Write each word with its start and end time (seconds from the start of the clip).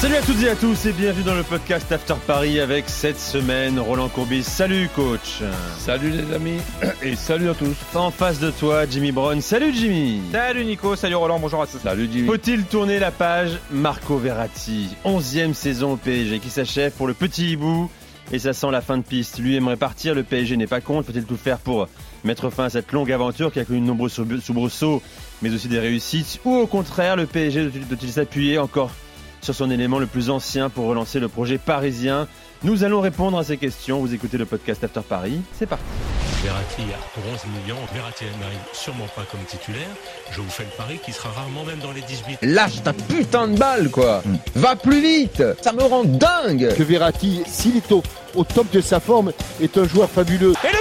Salut 0.00 0.16
à 0.16 0.22
toutes 0.22 0.42
et 0.42 0.48
à 0.48 0.56
tous 0.56 0.86
et 0.86 0.92
bienvenue 0.94 1.24
dans 1.24 1.34
le 1.34 1.42
podcast 1.42 1.92
After 1.92 2.14
Paris 2.26 2.58
avec 2.58 2.88
cette 2.88 3.20
semaine 3.20 3.78
Roland 3.78 4.08
Courbis. 4.08 4.44
Salut 4.44 4.88
coach. 4.96 5.42
Salut 5.76 6.08
les 6.08 6.34
amis 6.34 6.58
et 7.02 7.14
salut 7.16 7.50
à 7.50 7.54
tous. 7.54 7.76
En 7.94 8.10
face 8.10 8.40
de 8.40 8.50
toi 8.50 8.86
Jimmy 8.88 9.12
Brown. 9.12 9.42
Salut 9.42 9.74
Jimmy. 9.74 10.22
Salut 10.32 10.64
Nico, 10.64 10.96
salut 10.96 11.16
Roland, 11.16 11.38
bonjour 11.38 11.60
à 11.60 11.66
tous. 11.66 11.80
Salut 11.80 12.08
Jimmy. 12.10 12.26
Faut-il 12.26 12.64
tourner 12.64 12.98
la 12.98 13.10
page 13.10 13.58
Marco 13.70 14.16
Verratti, 14.16 14.88
11e 15.04 15.52
saison 15.52 15.92
au 15.92 15.96
PSG 15.96 16.38
qui 16.38 16.48
s'achève 16.48 16.92
pour 16.92 17.06
le 17.06 17.12
petit 17.12 17.50
hibou 17.50 17.90
et 18.32 18.38
ça 18.38 18.54
sent 18.54 18.70
la 18.70 18.80
fin 18.80 18.96
de 18.96 19.02
piste. 19.02 19.38
Lui 19.38 19.54
aimerait 19.54 19.76
partir, 19.76 20.14
le 20.14 20.22
PSG 20.22 20.56
n'est 20.56 20.66
pas 20.66 20.80
contre. 20.80 21.08
Faut-il 21.08 21.24
tout 21.24 21.36
faire 21.36 21.58
pour 21.58 21.88
mettre 22.24 22.48
fin 22.48 22.64
à 22.64 22.70
cette 22.70 22.90
longue 22.92 23.12
aventure 23.12 23.52
qui 23.52 23.60
a 23.60 23.66
connu 23.66 23.80
de 23.80 23.84
nombreux 23.84 24.08
soubresauts 24.08 25.02
mais 25.42 25.52
aussi 25.52 25.68
des 25.68 25.78
réussites? 25.78 26.40
Ou 26.46 26.56
au 26.56 26.66
contraire 26.66 27.16
le 27.16 27.26
PSG 27.26 27.68
doit-il 27.86 28.10
s'appuyer 28.10 28.56
encore 28.58 28.90
sur 29.40 29.54
son 29.54 29.70
élément 29.70 29.98
le 29.98 30.06
plus 30.06 30.30
ancien 30.30 30.68
pour 30.68 30.86
relancer 30.86 31.20
le 31.20 31.28
projet 31.28 31.58
parisien. 31.58 32.28
Nous 32.62 32.84
allons 32.84 33.00
répondre 33.00 33.38
à 33.38 33.44
ces 33.44 33.56
questions. 33.56 34.00
Vous 34.00 34.12
écoutez 34.14 34.36
le 34.38 34.44
podcast 34.46 34.84
After 34.84 35.00
Paris. 35.08 35.40
C'est 35.58 35.66
parti. 35.66 35.84
Verratti 36.42 36.82
pour 37.14 37.22
11 37.32 37.40
millions. 37.62 37.76
Verratti 37.92 38.24
n'arrive 38.40 38.58
sûrement 38.72 39.06
pas 39.14 39.22
comme 39.30 39.40
titulaire. 39.46 39.88
Je 40.30 40.40
vous 40.40 40.48
fais 40.48 40.64
le 40.64 40.70
pari 40.76 40.98
qu'il 41.04 41.12
sera 41.14 41.30
rarement 41.30 41.64
même 41.64 41.78
dans 41.80 41.92
les 41.92 42.00
18. 42.02 42.38
Lâche 42.42 42.82
ta 42.82 42.92
putain 42.92 43.48
de 43.48 43.58
balle, 43.58 43.90
quoi. 43.90 44.22
Va 44.54 44.76
plus 44.76 45.00
vite. 45.02 45.42
Ça 45.62 45.72
me 45.72 45.82
rend 45.82 46.04
dingue. 46.04 46.74
Que 46.76 46.82
Verratti, 46.82 47.42
s'il 47.46 47.76
est 47.76 47.92
au, 47.92 48.02
au 48.34 48.44
top 48.44 48.70
de 48.72 48.80
sa 48.80 49.00
forme, 49.00 49.32
est 49.60 49.76
un 49.76 49.84
joueur 49.84 50.08
fabuleux. 50.10 50.52
Et 50.64 50.68
le 50.72 50.80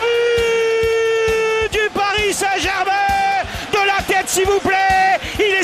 but 1.71 1.71
du 1.73 1.89
Paris 1.93 2.33
Saint-Germain 2.33 3.43
de 3.73 3.87
la 3.87 4.03
tête, 4.03 4.27
s'il 4.29 4.45
vous 4.45 4.59
plaît. 4.59 4.88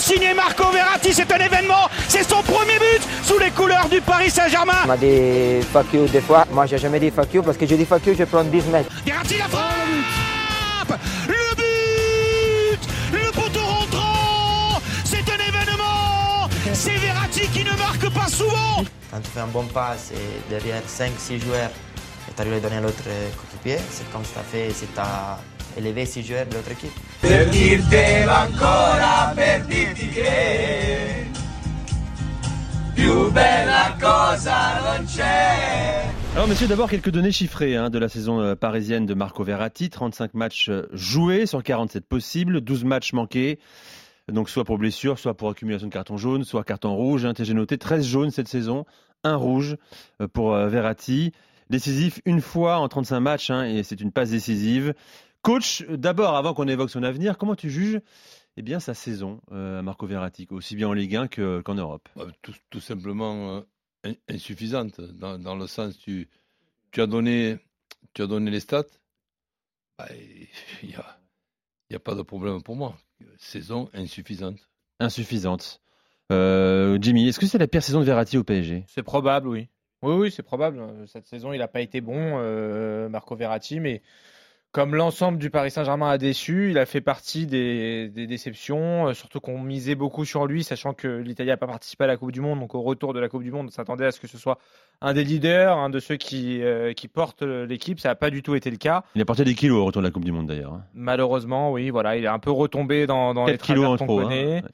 Signé 0.06 0.36
Marco 0.36 0.70
Verratti, 0.70 1.12
c'est 1.12 1.32
un 1.32 1.40
événement, 1.40 1.90
c'est 2.08 2.22
son 2.22 2.44
premier 2.44 2.78
but 2.78 3.02
sous 3.24 3.40
les 3.40 3.50
couleurs 3.50 3.90
du 3.90 4.02
Paris 4.02 4.30
Saint-Germain. 4.30 4.84
On 4.84 4.90
m'a 4.90 4.98
dit 4.98 5.64
fuck 5.74 5.92
you 5.94 6.06
des 6.08 6.22
fois, 6.22 6.46
moi 6.52 6.68
j'ai 6.68 6.78
jamais 6.78 7.00
dit 7.00 7.10
fuck 7.10 7.34
you 7.34 7.42
parce 7.42 7.58
que 7.58 7.66
je 7.66 7.74
dis 7.74 7.86
fuck 7.86 8.06
you, 8.06 8.14
je 8.16 8.24
prends 8.26 8.44
10 8.44 8.66
mètres. 8.68 8.92
Verratti 9.04 9.38
la 9.40 9.46
frappe. 9.46 11.00
Le 11.28 11.56
but. 11.56 12.80
Le 13.14 13.32
poteau 13.32 13.66
rentrant. 13.66 14.80
C'est 15.04 15.28
un 15.28 15.42
événement. 15.50 16.50
C'est 16.72 16.98
Verratti 16.98 17.48
qui 17.48 17.64
ne 17.64 17.76
marque 17.76 18.08
pas 18.14 18.28
souvent. 18.28 18.86
Quand 19.12 19.22
tu 19.24 19.32
fais 19.34 19.40
un 19.40 19.48
bon 19.48 19.64
passe 19.64 20.12
et 20.14 20.52
derrière 20.52 20.84
5-6 20.84 21.44
joueurs 21.44 21.72
et 22.30 22.32
tu 22.36 22.42
arrives 22.42 22.54
à 22.54 22.60
donner 22.60 22.78
à 22.78 22.82
l'autre 22.82 23.02
coéquipier, 23.04 23.80
c'est 23.90 24.08
comme 24.12 24.24
ça 24.24 24.42
fait 24.52 24.70
si 24.70 24.86
tu 24.86 25.00
as 25.76 25.80
élevé 25.80 26.06
6 26.06 26.24
joueurs 26.24 26.46
de 26.48 26.56
l'autre 26.56 26.72
équipe. 26.72 26.92
Per 27.22 27.50
dirtelo 27.50 28.32
ancora, 28.32 29.32
per 29.36 29.66
dirti 29.66 30.10
che 30.10 31.26
più 32.94 33.32
bella 33.32 33.96
cosa 34.00 34.98
non 34.98 35.06
c'è. 35.06 36.04
Alors 36.36 36.48
messieurs, 36.48 36.68
d'abord 36.68 36.90
quelques 36.90 37.12
données 37.12 37.32
chiffrées 37.32 37.76
hein, 37.78 37.90
de 37.90 37.98
la 37.98 38.10
saison 38.10 38.42
euh, 38.42 38.56
parisienne 38.56 39.06
de 39.06 39.14
Marco 39.14 39.44
Verratti. 39.44 39.90
35 39.90 40.34
matchs 40.34 40.70
euh, 40.70 40.88
joués 40.92 41.46
sur 41.46 41.64
47 41.64 42.06
possibles, 42.06 42.62
12 42.62 42.84
matchs 42.84 43.14
manqués. 43.14 43.60
Donc 44.32 44.50
soit 44.50 44.66
pour 44.66 44.78
blessure, 44.78 45.20
soit 45.20 45.36
pour 45.36 45.50
accumulation 45.50 45.88
de 45.88 45.94
carton 45.94 46.18
jaune, 46.18 46.44
soit 46.44 46.64
carton 46.64 46.96
rouge. 46.96 47.26
Hein, 47.26 47.34
J'ai 47.38 47.54
noté 47.54 47.78
13 47.78 48.06
jaunes 48.06 48.32
cette 48.32 48.48
saison, 48.48 48.86
un 49.24 49.36
rouge 49.36 49.78
euh, 50.22 50.28
pour 50.28 50.56
Verratti. 50.56 51.32
Décisif 51.70 52.22
une 52.26 52.42
fois 52.42 52.78
en 52.78 52.88
35 52.88 53.20
matchs 53.22 53.50
hein, 53.50 53.64
et 53.64 53.82
c'est 53.84 54.00
une 54.00 54.12
passe 54.12 54.30
décisive. 54.30 54.94
Coach, 55.46 55.84
d'abord, 55.84 56.36
avant 56.36 56.56
qu'on 56.56 56.68
évoque 56.68 56.90
son 56.90 57.04
avenir, 57.04 57.38
comment 57.38 57.56
tu 57.56 57.70
juges 57.70 58.02
eh 58.58 58.64
bien, 58.64 58.80
sa 58.80 58.96
saison 58.96 59.42
euh, 59.52 59.78
à 59.78 59.84
Marco 59.84 60.08
Verratti, 60.08 60.48
aussi 60.50 60.76
bien 60.76 60.88
en 60.88 60.94
Ligue 60.94 61.16
1 61.16 61.28
qu'en 61.28 61.62
qu 61.62 61.72
Europe 61.80 62.10
tout, 62.42 62.56
tout, 62.72 62.80
simplement 62.80 63.64
euh, 64.08 64.14
insuffisante, 64.28 65.00
dans, 65.02 65.38
dans, 65.38 65.56
le 65.56 65.68
sens 65.68 66.00
tu, 66.00 66.30
tu, 66.92 67.00
as 67.00 67.06
donné, 67.06 67.60
tu 68.16 68.24
as 68.24 68.26
donné 68.26 68.50
les 68.50 68.60
stats, 68.60 68.86
il 70.00 70.06
bah, 70.08 70.08
n'y 70.82 70.96
a, 70.96 71.20
y 71.92 71.96
a 71.96 72.00
pas 72.00 72.16
de 72.16 72.24
problème 72.24 72.64
pour 72.64 72.76
moi. 72.76 72.98
Saison 73.38 73.88
insuffisante. 73.94 74.68
Insuffisante. 75.00 75.80
Euh, 76.32 76.98
Jimmy, 77.00 77.28
est-ce 77.28 77.40
que 77.40 77.46
c'est 77.46 77.60
la 77.60 77.68
pire 77.68 77.84
saison 77.84 78.00
de 78.00 78.06
Verratti 78.06 78.40
au 78.40 78.44
PSG 78.44 78.86
C'est 78.88 79.04
probable, 79.04 79.48
oui. 79.48 79.68
Oui, 80.02 80.16
oui, 80.16 80.32
c'est 80.32 80.42
probable. 80.42 80.82
Cette 81.06 81.28
saison, 81.28 81.54
il 81.54 81.60
n'a 81.60 81.68
pas 81.68 81.82
été 81.82 82.02
bon, 82.02 83.10
Marco 83.10 83.36
Verratti, 83.36 83.80
mais 83.80 84.02
comme 84.76 84.94
l'ensemble 84.94 85.38
du 85.38 85.50
Paris 85.50 85.72
Saint-Germain 85.72 86.10
a 86.10 86.18
déçu, 86.18 86.70
il 86.72 86.78
a 86.78 86.86
fait 86.86 87.00
partie 87.00 87.48
des, 87.48 88.10
des 88.10 88.28
déceptions, 88.28 89.08
euh, 89.08 89.14
surtout 89.14 89.40
qu'on 89.40 89.58
misait 89.58 89.96
beaucoup 89.96 90.26
sur 90.26 90.48
lui, 90.48 90.66
sachant 90.66 90.94
que 90.94 91.08
l'Italie 91.08 91.48
n'a 91.48 91.56
pas 91.56 91.66
participé 91.66 92.04
à 92.04 92.08
la 92.08 92.18
Coupe 92.18 92.34
du 92.34 92.42
Monde. 92.42 92.60
Donc 92.60 92.76
au 92.76 92.82
retour 92.82 93.14
de 93.14 93.22
la 93.22 93.30
Coupe 93.30 93.44
du 93.44 93.52
Monde, 93.52 93.68
on 93.68 93.72
s'attendait 93.72 94.06
à 94.06 94.12
ce 94.12 94.20
que 94.20 94.28
ce 94.28 94.38
soit 94.38 94.60
un 95.00 95.14
des 95.14 95.24
leaders, 95.24 95.78
un 95.78 95.90
de 95.90 96.00
ceux 96.00 96.18
qui, 96.18 96.62
euh, 96.62 96.92
qui 96.92 97.08
portent 97.08 97.42
l'équipe. 97.42 98.02
Ça 98.02 98.10
n'a 98.10 98.16
pas 98.16 98.30
du 98.30 98.44
tout 98.44 98.54
été 98.54 98.70
le 98.70 98.76
cas. 98.76 99.06
Il 99.16 99.22
a 99.22 99.26
porté 99.26 99.46
des 99.46 99.56
kilos 99.56 99.80
au 99.80 99.86
retour 99.86 100.02
de 100.02 100.08
la 100.08 100.12
Coupe 100.12 100.26
du 100.26 100.34
Monde 100.34 100.48
d'ailleurs. 100.48 100.74
Hein. 100.74 100.84
Malheureusement, 100.94 101.72
oui, 101.72 101.90
voilà, 101.90 102.18
il 102.18 102.26
est 102.26 102.28
un 102.28 102.40
peu 102.40 102.52
retombé 102.52 103.08
dans, 103.08 103.34
dans 103.34 103.46
les 103.46 103.58
travers 103.58 103.96
qu'on 103.96 104.08
connaît. 104.08 104.58
Hein. 104.58 104.62
Ouais. 104.62 104.70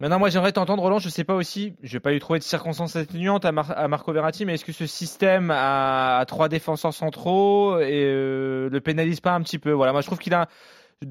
Maintenant, 0.00 0.20
moi, 0.20 0.28
j'aimerais 0.28 0.52
t'entendre, 0.52 0.82
Roland. 0.82 1.00
Je 1.00 1.08
sais 1.08 1.24
pas 1.24 1.34
aussi, 1.34 1.74
je 1.82 1.94
vais 1.94 2.00
pas 2.00 2.12
eu 2.12 2.20
trouver 2.20 2.38
de 2.38 2.44
circonstances 2.44 2.94
atténuantes 2.94 3.44
à, 3.44 3.50
Mar 3.50 3.72
à, 3.76 3.88
Marco 3.88 4.12
Verratti, 4.12 4.44
mais 4.44 4.54
est-ce 4.54 4.64
que 4.64 4.72
ce 4.72 4.86
système 4.86 5.50
à, 5.52 6.24
trois 6.28 6.48
défenseurs 6.48 6.94
centraux 6.94 7.80
et, 7.80 8.04
euh, 8.04 8.68
le 8.70 8.80
pénalise 8.80 9.18
pas 9.20 9.34
un 9.34 9.42
petit 9.42 9.58
peu? 9.58 9.72
Voilà, 9.72 9.92
moi, 9.92 10.00
je 10.00 10.06
trouve 10.06 10.18
qu'il 10.18 10.34
a 10.34 10.48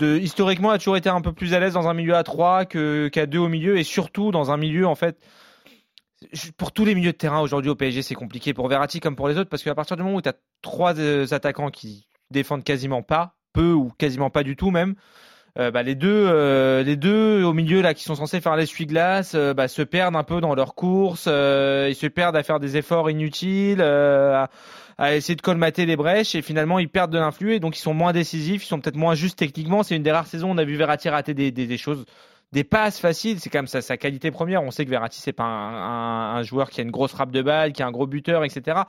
historiquement 0.01 0.71
a 0.71 0.77
toujours 0.77 0.97
été 0.97 1.09
un 1.09 1.21
peu 1.21 1.31
plus 1.31 1.53
à 1.53 1.59
l'aise 1.59 1.73
dans 1.73 1.87
un 1.87 1.93
milieu 1.93 2.15
à 2.15 2.23
3 2.23 2.65
qu'à 2.65 3.09
qu 3.09 3.27
2 3.27 3.37
au 3.39 3.47
milieu 3.47 3.77
et 3.77 3.83
surtout 3.83 4.31
dans 4.31 4.51
un 4.51 4.57
milieu 4.57 4.85
en 4.85 4.95
fait 4.95 5.17
pour 6.57 6.73
tous 6.73 6.83
les 6.83 6.93
milieux 6.93 7.13
de 7.13 7.17
terrain 7.17 7.39
aujourd'hui 7.39 7.71
au 7.71 7.75
PSG 7.75 8.01
c'est 8.01 8.15
compliqué. 8.15 8.53
Pour 8.53 8.67
Verratti 8.67 8.99
comme 8.99 9.15
pour 9.15 9.29
les 9.29 9.37
autres 9.37 9.49
parce 9.49 9.63
qu'à 9.63 9.75
partir 9.75 9.95
du 9.95 10.03
moment 10.03 10.17
où 10.17 10.21
tu 10.21 10.27
as 10.27 10.35
trois 10.61 10.99
euh, 10.99 11.25
attaquants 11.31 11.69
qui 11.69 12.09
défendent 12.31 12.65
quasiment 12.65 13.01
pas 13.01 13.35
peu 13.53 13.71
ou 13.71 13.89
quasiment 13.97 14.29
pas 14.29 14.43
du 14.43 14.57
tout 14.57 14.71
même 14.71 14.95
euh, 15.59 15.72
bah, 15.72 15.81
les 15.81 15.95
deux, 15.95 16.28
euh, 16.28 16.84
les 16.84 16.95
deux 16.95 17.44
au 17.44 17.53
milieu 17.53 17.81
là 17.81 17.95
qui 17.95 18.03
sont 18.03 18.13
censés 18.13 18.41
faire 18.41 18.56
l'essuie-glace, 18.56 19.34
euh, 19.34 19.56
bah, 19.56 19.68
se 19.68 19.81
perdent 19.81 20.16
un 20.16 20.23
peu 20.23 20.40
dans 20.40 20.53
leur 20.53 20.75
course. 20.75 21.25
ils 21.25 21.95
se 21.95 22.07
perdent 22.07 22.35
à 22.35 22.44
faire 22.44 22.59
des 22.59 22.78
efforts 22.78 23.09
inutiles, 23.09 23.81
à, 23.81 24.50
essayer 25.16 25.35
de 25.35 25.41
colmater 25.41 25.85
les 25.85 25.96
brèches 25.96 26.35
et 26.35 26.41
finalement 26.41 26.79
ils 26.79 26.90
perdent 26.90 27.12
de 27.12 27.19
l'influx 27.19 27.53
et 27.53 27.59
donc 27.59 27.78
ils 27.78 27.81
sont 27.81 27.94
moins 27.94 28.13
décisifs, 28.13 28.63
ils 28.63 28.67
sont 28.67 28.79
peut-être 28.79 28.96
moins 28.96 29.16
justes 29.16 29.38
techniquement. 29.38 29.84
C'est 29.84 29.96
une 29.96 30.03
des 30.03 30.12
rares 30.12 30.28
saisons 30.28 30.50
où 30.50 30.53
on 30.53 30.57
a 30.57 30.63
vu 30.63 30.75
Verratti 30.75 31.09
rater 31.09 31.34
des, 31.34 31.51
des, 31.51 31.78
choses 31.78 32.06
des 32.51 32.63
passes 32.63 33.00
faciles, 33.00 33.40
c'est 33.40 33.50
quand 33.50 33.59
même 33.59 33.67
sa, 33.67 33.97
qualité 33.97 34.31
première. 34.31 34.63
On 34.63 34.72
sait 34.72 34.85
que 34.85 34.90
Verratti 34.91 35.19
c'est 35.22 35.34
pas 35.34 35.44
un, 35.44 36.44
joueur 36.44 36.69
qui 36.69 36.81
a 36.81 36.84
une 36.84 36.91
grosse 36.91 37.12
frappe 37.12 37.31
de 37.31 37.41
balle, 37.41 37.73
qui 37.73 37.81
est 37.81 37.85
un 37.85 37.91
gros 37.91 38.07
buteur, 38.07 38.44
etc 38.44 38.81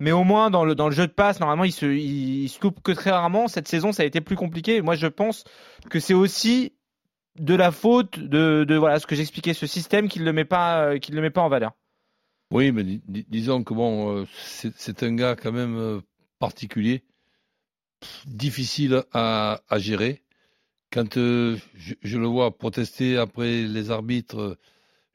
mais 0.00 0.12
au 0.12 0.24
moins 0.24 0.50
dans 0.50 0.64
le, 0.64 0.74
dans 0.74 0.88
le 0.88 0.94
jeu 0.94 1.06
de 1.06 1.12
passe, 1.12 1.40
normalement, 1.40 1.64
il 1.64 1.72
se, 1.72 1.86
il, 1.86 2.48
se 2.48 2.60
loupe 2.60 2.82
que 2.82 2.92
très 2.92 3.10
rarement. 3.10 3.48
Cette 3.48 3.68
saison, 3.68 3.92
ça 3.92 4.02
a 4.02 4.06
été 4.06 4.20
plus 4.20 4.36
compliqué. 4.36 4.82
Moi, 4.82 4.96
je 4.96 5.06
pense 5.06 5.44
que 5.88 6.00
c'est 6.00 6.14
aussi 6.14 6.72
de 7.38 7.54
la 7.54 7.70
faute 7.70 8.18
de, 8.18 8.64
de 8.64 8.76
voilà 8.76 9.00
ce 9.00 9.06
que 9.06 9.14
j'expliquais, 9.14 9.54
ce 9.54 9.66
système 9.66 10.08
qui 10.08 10.20
ne 10.20 10.24
le 10.24 10.32
met 10.32 10.44
pas, 10.44 10.84
euh, 10.86 10.98
le 11.10 11.20
met 11.20 11.30
pas 11.30 11.42
en 11.42 11.48
valeur. 11.48 11.72
Oui, 12.50 12.72
mais 12.72 12.84
dis, 12.84 13.02
disons 13.28 13.64
que 13.64 13.74
bon, 13.74 14.18
euh, 14.18 14.24
c'est 14.36 15.02
un 15.02 15.14
gars 15.14 15.36
quand 15.36 15.52
même 15.52 15.76
euh, 15.76 16.00
particulier, 16.38 17.04
difficile 18.26 19.02
à, 19.12 19.60
à 19.68 19.78
gérer. 19.78 20.22
Quand 20.92 21.14
je, 21.14 21.58
le 22.18 22.26
vois 22.26 22.56
protester 22.56 23.16
après 23.16 23.62
les 23.62 23.90
arbitres, 23.90 24.56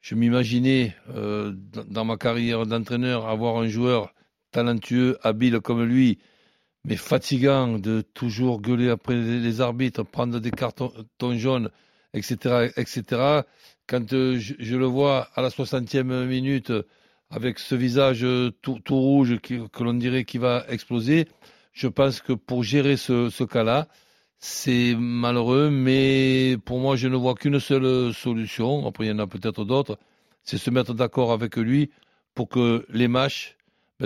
je 0.02 0.14
m'imaginais 0.14 0.94
dans 1.08 2.04
ma 2.04 2.18
carrière 2.18 2.66
d'entraîneur 2.66 3.26
avoir 3.26 3.56
un 3.56 3.66
joueur 3.66 4.12
talentueux, 4.50 5.18
habile 5.22 5.60
comme 5.60 5.84
lui, 5.84 6.18
mais 6.84 6.96
fatigant 6.96 7.78
de 7.78 8.00
toujours 8.00 8.60
gueuler 8.60 8.90
après 8.90 9.14
les 9.14 9.60
arbitres, 9.60 10.02
prendre 10.04 10.38
des 10.40 10.50
cartons 10.50 10.92
jaunes, 11.36 11.70
etc., 12.14 12.70
etc. 12.76 13.42
Quand 13.86 14.12
euh, 14.12 14.38
je, 14.38 14.76
le 14.76 14.86
vois 14.86 15.28
à 15.34 15.42
la 15.42 15.48
60e 15.48 16.26
minute 16.26 16.72
avec 17.30 17.58
ce 17.58 17.74
visage 17.74 18.26
tout, 18.62 18.80
tout 18.84 18.98
rouge 18.98 19.38
qui, 19.40 19.58
que 19.72 19.82
l'on 19.84 19.94
dirait 19.94 20.24
qu'il 20.24 20.40
va 20.40 20.64
exploser, 20.68 21.26
je 21.72 21.88
pense 21.88 22.20
que 22.20 22.32
pour 22.32 22.64
gérer 22.64 22.96
ce, 22.96 23.30
ce 23.30 23.44
cas-là, 23.44 23.88
c'est 24.38 24.94
malheureux, 24.98 25.70
mais 25.70 26.56
pour 26.64 26.80
moi, 26.80 26.96
je 26.96 27.08
ne 27.08 27.16
vois 27.16 27.34
qu'une 27.34 27.60
seule 27.60 28.14
solution. 28.14 28.86
Après, 28.86 29.04
il 29.04 29.08
y 29.08 29.12
en 29.12 29.18
a 29.18 29.26
peut-être 29.26 29.64
d'autres. 29.64 29.98
C'est 30.44 30.56
se 30.56 30.70
mettre 30.70 30.94
d'accord 30.94 31.30
avec 31.30 31.56
lui 31.56 31.90
pour 32.34 32.48
que 32.48 32.86
les 32.88 33.06
matchs 33.06 33.56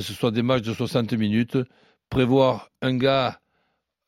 ce 0.01 0.13
soit 0.13 0.31
des 0.31 0.43
matchs 0.43 0.63
de 0.63 0.73
60 0.73 1.13
minutes, 1.15 1.59
prévoir 2.11 2.71
un 2.83 2.97
gars 2.97 3.41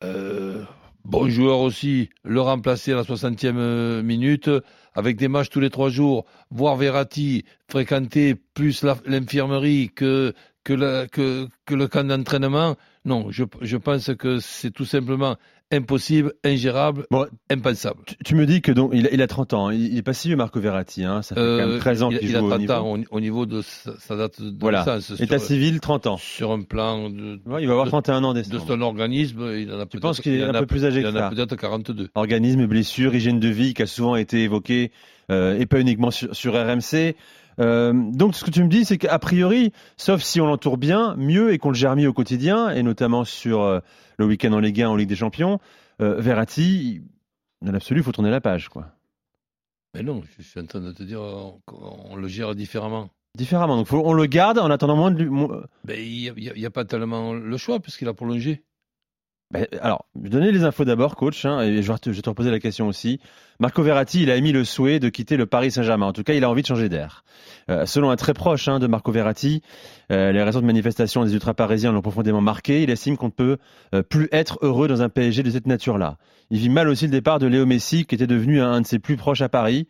euh, 0.05 0.65
bon 1.05 1.29
joueur 1.29 1.61
aussi, 1.61 2.11
le 2.25 2.41
remplacer 2.41 2.93
à 2.93 2.97
la 2.97 3.03
60e 3.03 3.56
euh, 3.56 4.03
minute, 4.03 4.50
avec 4.94 5.17
des 5.17 5.29
matchs 5.29 5.50
tous 5.50 5.61
les 5.61 5.71
trois 5.71 5.88
jours, 5.88 6.27
voir 6.50 6.77
Verratti 6.77 7.44
fréquenter 7.69 8.35
plus 8.35 8.85
l'infirmerie 9.06 9.91
que 9.94 10.35
le 10.69 11.87
camp 11.87 12.05
d'entraînement, 12.05 12.77
non, 13.06 13.29
je, 13.31 13.44
je 13.62 13.76
pense 13.76 14.11
que 14.19 14.41
c'est 14.41 14.73
tout 14.73 14.85
simplement 14.85 15.37
impossible, 15.70 16.32
ingérable, 16.44 17.06
impensable. 17.50 18.00
Tu, 18.25 18.35
me 18.35 18.47
dis 18.47 18.62
que 18.62 18.73
donc 18.73 18.91
il, 18.93 19.08
il 19.12 19.23
a 19.23 19.26
30 19.26 19.53
ans, 19.55 19.69
hein. 19.69 19.75
il, 19.75 19.97
est 19.97 20.03
pas 20.03 20.12
si 20.12 20.29
vieux 20.29 20.37
Marco 20.37 20.61
Verratti, 20.61 21.05
hein, 21.05 21.23
ça 21.23 21.35
fait 21.35 21.41
quand 21.41 21.69
même 21.69 21.79
13 21.79 22.03
euh, 22.03 22.05
ans 22.05 22.08
qu'il 22.11 22.20
joue 22.23 22.26
il 22.29 22.37
a 22.37 22.41
30 22.41 22.53
au 22.53 22.58
niveau. 22.58 22.73
ans 22.73 22.99
au, 23.11 23.20
niveau 23.20 23.47
de 23.47 23.62
sa, 23.62 24.17
date 24.17 24.41
de 24.41 24.56
voilà. 24.61 24.85
naissance. 24.85 25.20
État 25.20 25.38
civil, 25.38 25.81
30 25.81 26.06
ans. 26.06 26.17
Sur 26.17 26.50
un 26.53 26.62
plan 26.62 27.08
de, 27.11 27.41
ouais, 27.47 27.62
il 27.62 27.67
va 27.67 27.73
avoir 27.73 27.88
31 27.88 28.25
ans 28.25 28.35
décembre. 28.35 28.61
De 28.61 28.67
son 28.67 28.81
organisme, 28.81 29.53
il 29.56 29.73
en 29.73 29.81
a 29.81 29.87
Tu 29.87 29.99
penses 29.99 30.20
qu'il 30.20 30.35
est 30.35 30.43
un 30.43 30.53
peu 30.53 30.67
plus 30.67 30.85
âgé 30.85 31.03
que 31.03 31.11
ça 31.11 31.12
Il 31.17 31.19
en 31.19 31.26
a 31.26 31.31
peut-être 31.31 31.56
42. 31.56 32.08
Organisme, 32.14 32.67
blessure, 32.67 33.14
hygiène 33.14 33.41
de 33.41 33.49
vie 33.49 33.75
qui 33.75 33.82
a 33.82 33.87
souvent 33.87 34.17
été 34.17 34.43
évoqué 34.43 34.91
euh, 35.31 35.58
et 35.58 35.67
pas 35.67 35.81
uniquement 35.81 36.11
sur, 36.11 36.35
sur 36.35 36.55
RMC. 36.55 37.14
Euh, 37.61 37.93
donc 37.94 38.35
ce 38.35 38.44
que 38.44 38.50
tu 38.50 38.62
me 38.62 38.69
dis, 38.69 38.85
c'est 38.85 38.99
qu'a 38.99 39.19
priori, 39.19 39.73
sauf 39.97 40.23
si 40.23 40.41
on 40.41 40.47
l'entoure 40.47 40.76
bien, 40.76 41.14
mieux 41.17 41.53
et 41.53 41.58
qu'on 41.58 41.70
le 41.70 41.75
gère 41.75 41.97
mieux 41.97 42.08
au 42.08 42.12
quotidien, 42.12 42.70
et 42.70 42.82
notamment 42.82 43.25
sur 43.25 43.62
euh, 43.62 43.81
le 44.19 44.26
week-end 44.26 44.53
en 44.53 44.61
Ligue 44.61 44.82
1, 44.82 44.88
en 44.88 44.97
Ligue 44.97 45.08
des 45.08 45.17
Champions, 45.17 45.58
euh, 46.00 46.20
Verratti, 46.20 47.03
dans 47.62 47.73
l'absolu, 47.73 48.00
il 48.00 48.05
faut 48.05 48.12
tourner 48.12 48.31
la 48.31 48.41
page. 48.41 48.69
quoi. 48.69 48.88
Mais 49.94 50.03
non, 50.03 50.23
je 50.38 50.43
suis 50.43 50.61
en 50.61 50.67
train 50.67 50.81
de 50.81 50.93
te 50.93 51.03
dire, 51.03 51.20
on, 51.20 52.17
le 52.17 52.29
gère 52.29 52.55
différemment. 52.55 53.08
Différemment, 53.35 53.76
donc 53.76 53.87
faut, 53.87 54.03
on 54.05 54.12
le 54.12 54.26
garde 54.26 54.58
en 54.58 54.70
attendant 54.70 54.97
moins 54.97 55.11
de... 55.11 55.25
Il 55.88 56.35
n'y 56.35 56.64
a, 56.64 56.69
a, 56.69 56.70
pas 56.70 56.85
tellement 56.85 57.32
le 57.32 57.56
choix, 57.56 57.81
puisqu'il 57.81 58.08
a 58.08 58.14
prolongé. 58.14 58.62
Ben, 59.52 59.66
alors, 59.81 60.06
je 60.20 60.38
les 60.38 60.64
infos 60.64 60.84
d'abord, 60.84 61.14
coach, 61.14 61.44
hein, 61.44 61.60
et 61.60 61.81
je 61.81 61.93
vais, 61.93 61.98
te, 61.98 62.10
je 62.10 62.16
vais 62.16 62.22
te 62.22 62.28
reposer 62.28 62.50
la 62.50 62.58
question 62.58 62.88
aussi. 62.88 63.20
Marco 63.60 63.81
Verratti, 63.81 64.22
il 64.22 64.31
a 64.31 64.37
émis 64.37 64.50
le 64.50 64.64
souhait 64.64 64.98
de 64.98 65.08
quitter 65.08 65.37
le 65.37 65.46
Paris 65.46 65.70
Saint-Germain. 65.70 66.06
En 66.06 66.12
tout 66.12 66.25
cas, 66.25 66.34
il 66.34 66.43
a 66.43 66.50
envie 66.50 66.62
de 66.62 66.66
changer 66.66 66.88
d'air. 66.88 67.25
Euh, 67.70 67.87
selon 67.87 68.10
un 68.10 68.16
très 68.16 68.34
proche 68.34 68.66
hein, 68.66 68.81
de 68.81 68.88
Marco 68.88 69.12
Verratti, 69.12 69.62
euh, 70.10 70.32
les 70.32 70.43
récentes 70.43 70.64
manifestations 70.64 71.25
des 71.25 71.32
ultra-parisiens 71.32 71.93
l'ont 71.93 72.02
profondément 72.02 72.40
marqué. 72.40 72.82
Il 72.82 72.90
estime 72.90 73.16
qu'on 73.16 73.26
ne 73.26 73.31
peut 73.31 73.58
euh, 73.94 74.02
plus 74.02 74.28
être 74.32 74.58
heureux 74.62 74.88
dans 74.88 75.02
un 75.02 75.08
PSG 75.08 75.44
de 75.44 75.50
cette 75.50 75.69
nature-là. 75.69 76.16
Il 76.50 76.58
vit 76.58 76.69
mal 76.69 76.88
aussi 76.88 77.04
le 77.04 77.12
départ 77.12 77.38
de 77.38 77.46
Léo 77.46 77.66
Messi, 77.66 78.04
qui 78.04 78.16
était 78.16 78.26
devenu 78.26 78.60
un 78.60 78.81
de 78.81 78.87
ses 78.87 78.98
plus 78.98 79.16
proches 79.16 79.43
à 79.43 79.48
Paris. 79.48 79.87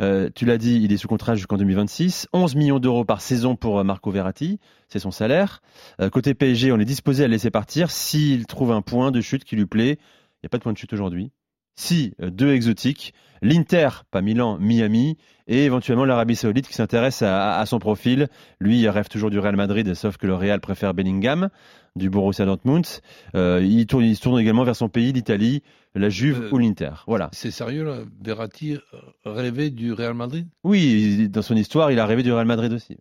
Euh, 0.00 0.30
tu 0.34 0.46
l'as 0.46 0.58
dit, 0.58 0.80
il 0.82 0.92
est 0.92 0.96
sous 0.96 1.08
contrat 1.08 1.34
jusqu'en 1.34 1.56
2026. 1.56 2.28
11 2.32 2.54
millions 2.54 2.78
d'euros 2.78 3.04
par 3.04 3.20
saison 3.20 3.56
pour 3.56 3.78
euh, 3.78 3.84
Marco 3.84 4.10
Verratti, 4.10 4.58
c'est 4.88 4.98
son 4.98 5.10
salaire. 5.10 5.62
Euh, 6.00 6.10
côté 6.10 6.34
PSG, 6.34 6.72
on 6.72 6.78
est 6.78 6.84
disposé 6.84 7.24
à 7.24 7.26
le 7.26 7.32
laisser 7.32 7.50
partir 7.50 7.90
s'il 7.90 8.46
trouve 8.46 8.72
un 8.72 8.82
point 8.82 9.10
de 9.10 9.20
chute 9.20 9.44
qui 9.44 9.56
lui 9.56 9.66
plaît. 9.66 9.98
Il 9.98 10.44
n'y 10.44 10.46
a 10.46 10.48
pas 10.48 10.58
de 10.58 10.62
point 10.62 10.72
de 10.72 10.78
chute 10.78 10.92
aujourd'hui. 10.92 11.30
Si, 11.74 12.14
deux 12.18 12.52
exotiques, 12.52 13.14
l'Inter, 13.40 13.88
pas 14.10 14.22
Milan, 14.22 14.58
Miami, 14.58 15.16
et 15.46 15.64
éventuellement 15.64 16.04
l'Arabie 16.04 16.36
Saoudite 16.36 16.68
qui 16.68 16.74
s'intéresse 16.74 17.22
à, 17.22 17.64
son 17.66 17.78
profil. 17.78 18.28
Lui, 18.60 18.80
il 18.80 18.88
rêve 18.88 19.08
toujours 19.08 19.30
du 19.30 19.38
Real 19.38 19.56
Madrid, 19.56 19.94
sauf 19.94 20.16
que 20.16 20.26
le 20.26 20.34
Real 20.34 20.60
préfère 20.60 20.94
Bellingham, 20.94 21.48
du 21.96 22.08
Borussia 22.08 22.44
Dortmund. 22.44 22.86
il, 23.34 23.86
tourne, 23.86 24.04
il 24.04 24.16
se 24.16 24.22
tourne 24.22 24.38
également 24.38 24.64
vers 24.64 24.76
son 24.76 24.88
pays, 24.88 25.12
l'Italie, 25.12 25.62
la 25.94 26.08
Juve 26.08 26.48
ou 26.52 26.58
l'Inter. 26.58 26.92
Voilà. 27.06 27.28
C'est 27.32 27.50
sérieux, 27.50 27.84
là 27.84 27.98
Verratti 28.22 28.78
rêvait 29.24 29.70
du 29.70 29.92
Real 29.92 30.14
Madrid? 30.14 30.46
Oui, 30.64 31.28
dans 31.28 31.42
son 31.42 31.56
histoire, 31.56 31.90
il 31.90 31.98
a 31.98 32.06
rêvé 32.06 32.22
du 32.22 32.32
Real 32.32 32.46
Madrid 32.46 32.72
aussi. 32.72 32.96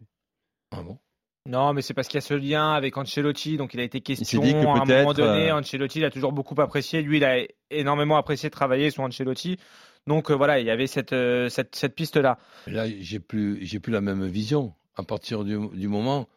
Ah 0.71 0.81
bon? 0.81 0.97
Non, 1.47 1.73
mais 1.73 1.81
c'est 1.81 1.95
parce 1.95 2.07
qu'il 2.07 2.17
y 2.17 2.19
a 2.19 2.21
ce 2.21 2.35
lien 2.35 2.73
avec 2.73 2.95
Ancelotti, 2.97 3.57
donc 3.57 3.73
il 3.73 3.79
a 3.79 3.83
été 3.83 4.01
question 4.01 4.41
à 4.43 4.81
un 4.81 4.85
moment 4.85 5.13
donné. 5.13 5.49
Euh, 5.49 5.55
Ancelotti 5.55 5.99
il 5.99 6.05
a 6.05 6.11
toujours 6.11 6.33
beaucoup 6.33 6.59
apprécié. 6.61 7.01
Lui, 7.01 7.17
il 7.17 7.23
a 7.23 7.39
énormément 7.71 8.17
apprécié 8.17 8.51
travailler 8.51 8.91
sur 8.91 9.03
Ancelotti. 9.03 9.57
Donc 10.05 10.29
euh, 10.29 10.35
voilà, 10.35 10.59
il 10.59 10.67
y 10.67 10.69
avait 10.69 10.85
cette, 10.85 11.13
euh, 11.13 11.49
cette, 11.49 11.75
cette 11.75 11.95
piste-là. 11.95 12.37
Là, 12.67 12.85
j'ai 12.99 13.19
plus, 13.19 13.65
j'ai 13.65 13.79
plus 13.79 13.91
la 13.91 14.01
même 14.01 14.25
vision. 14.27 14.73
À 14.95 15.03
partir 15.03 15.43
du, 15.43 15.57
du 15.73 15.87
moment 15.87 16.27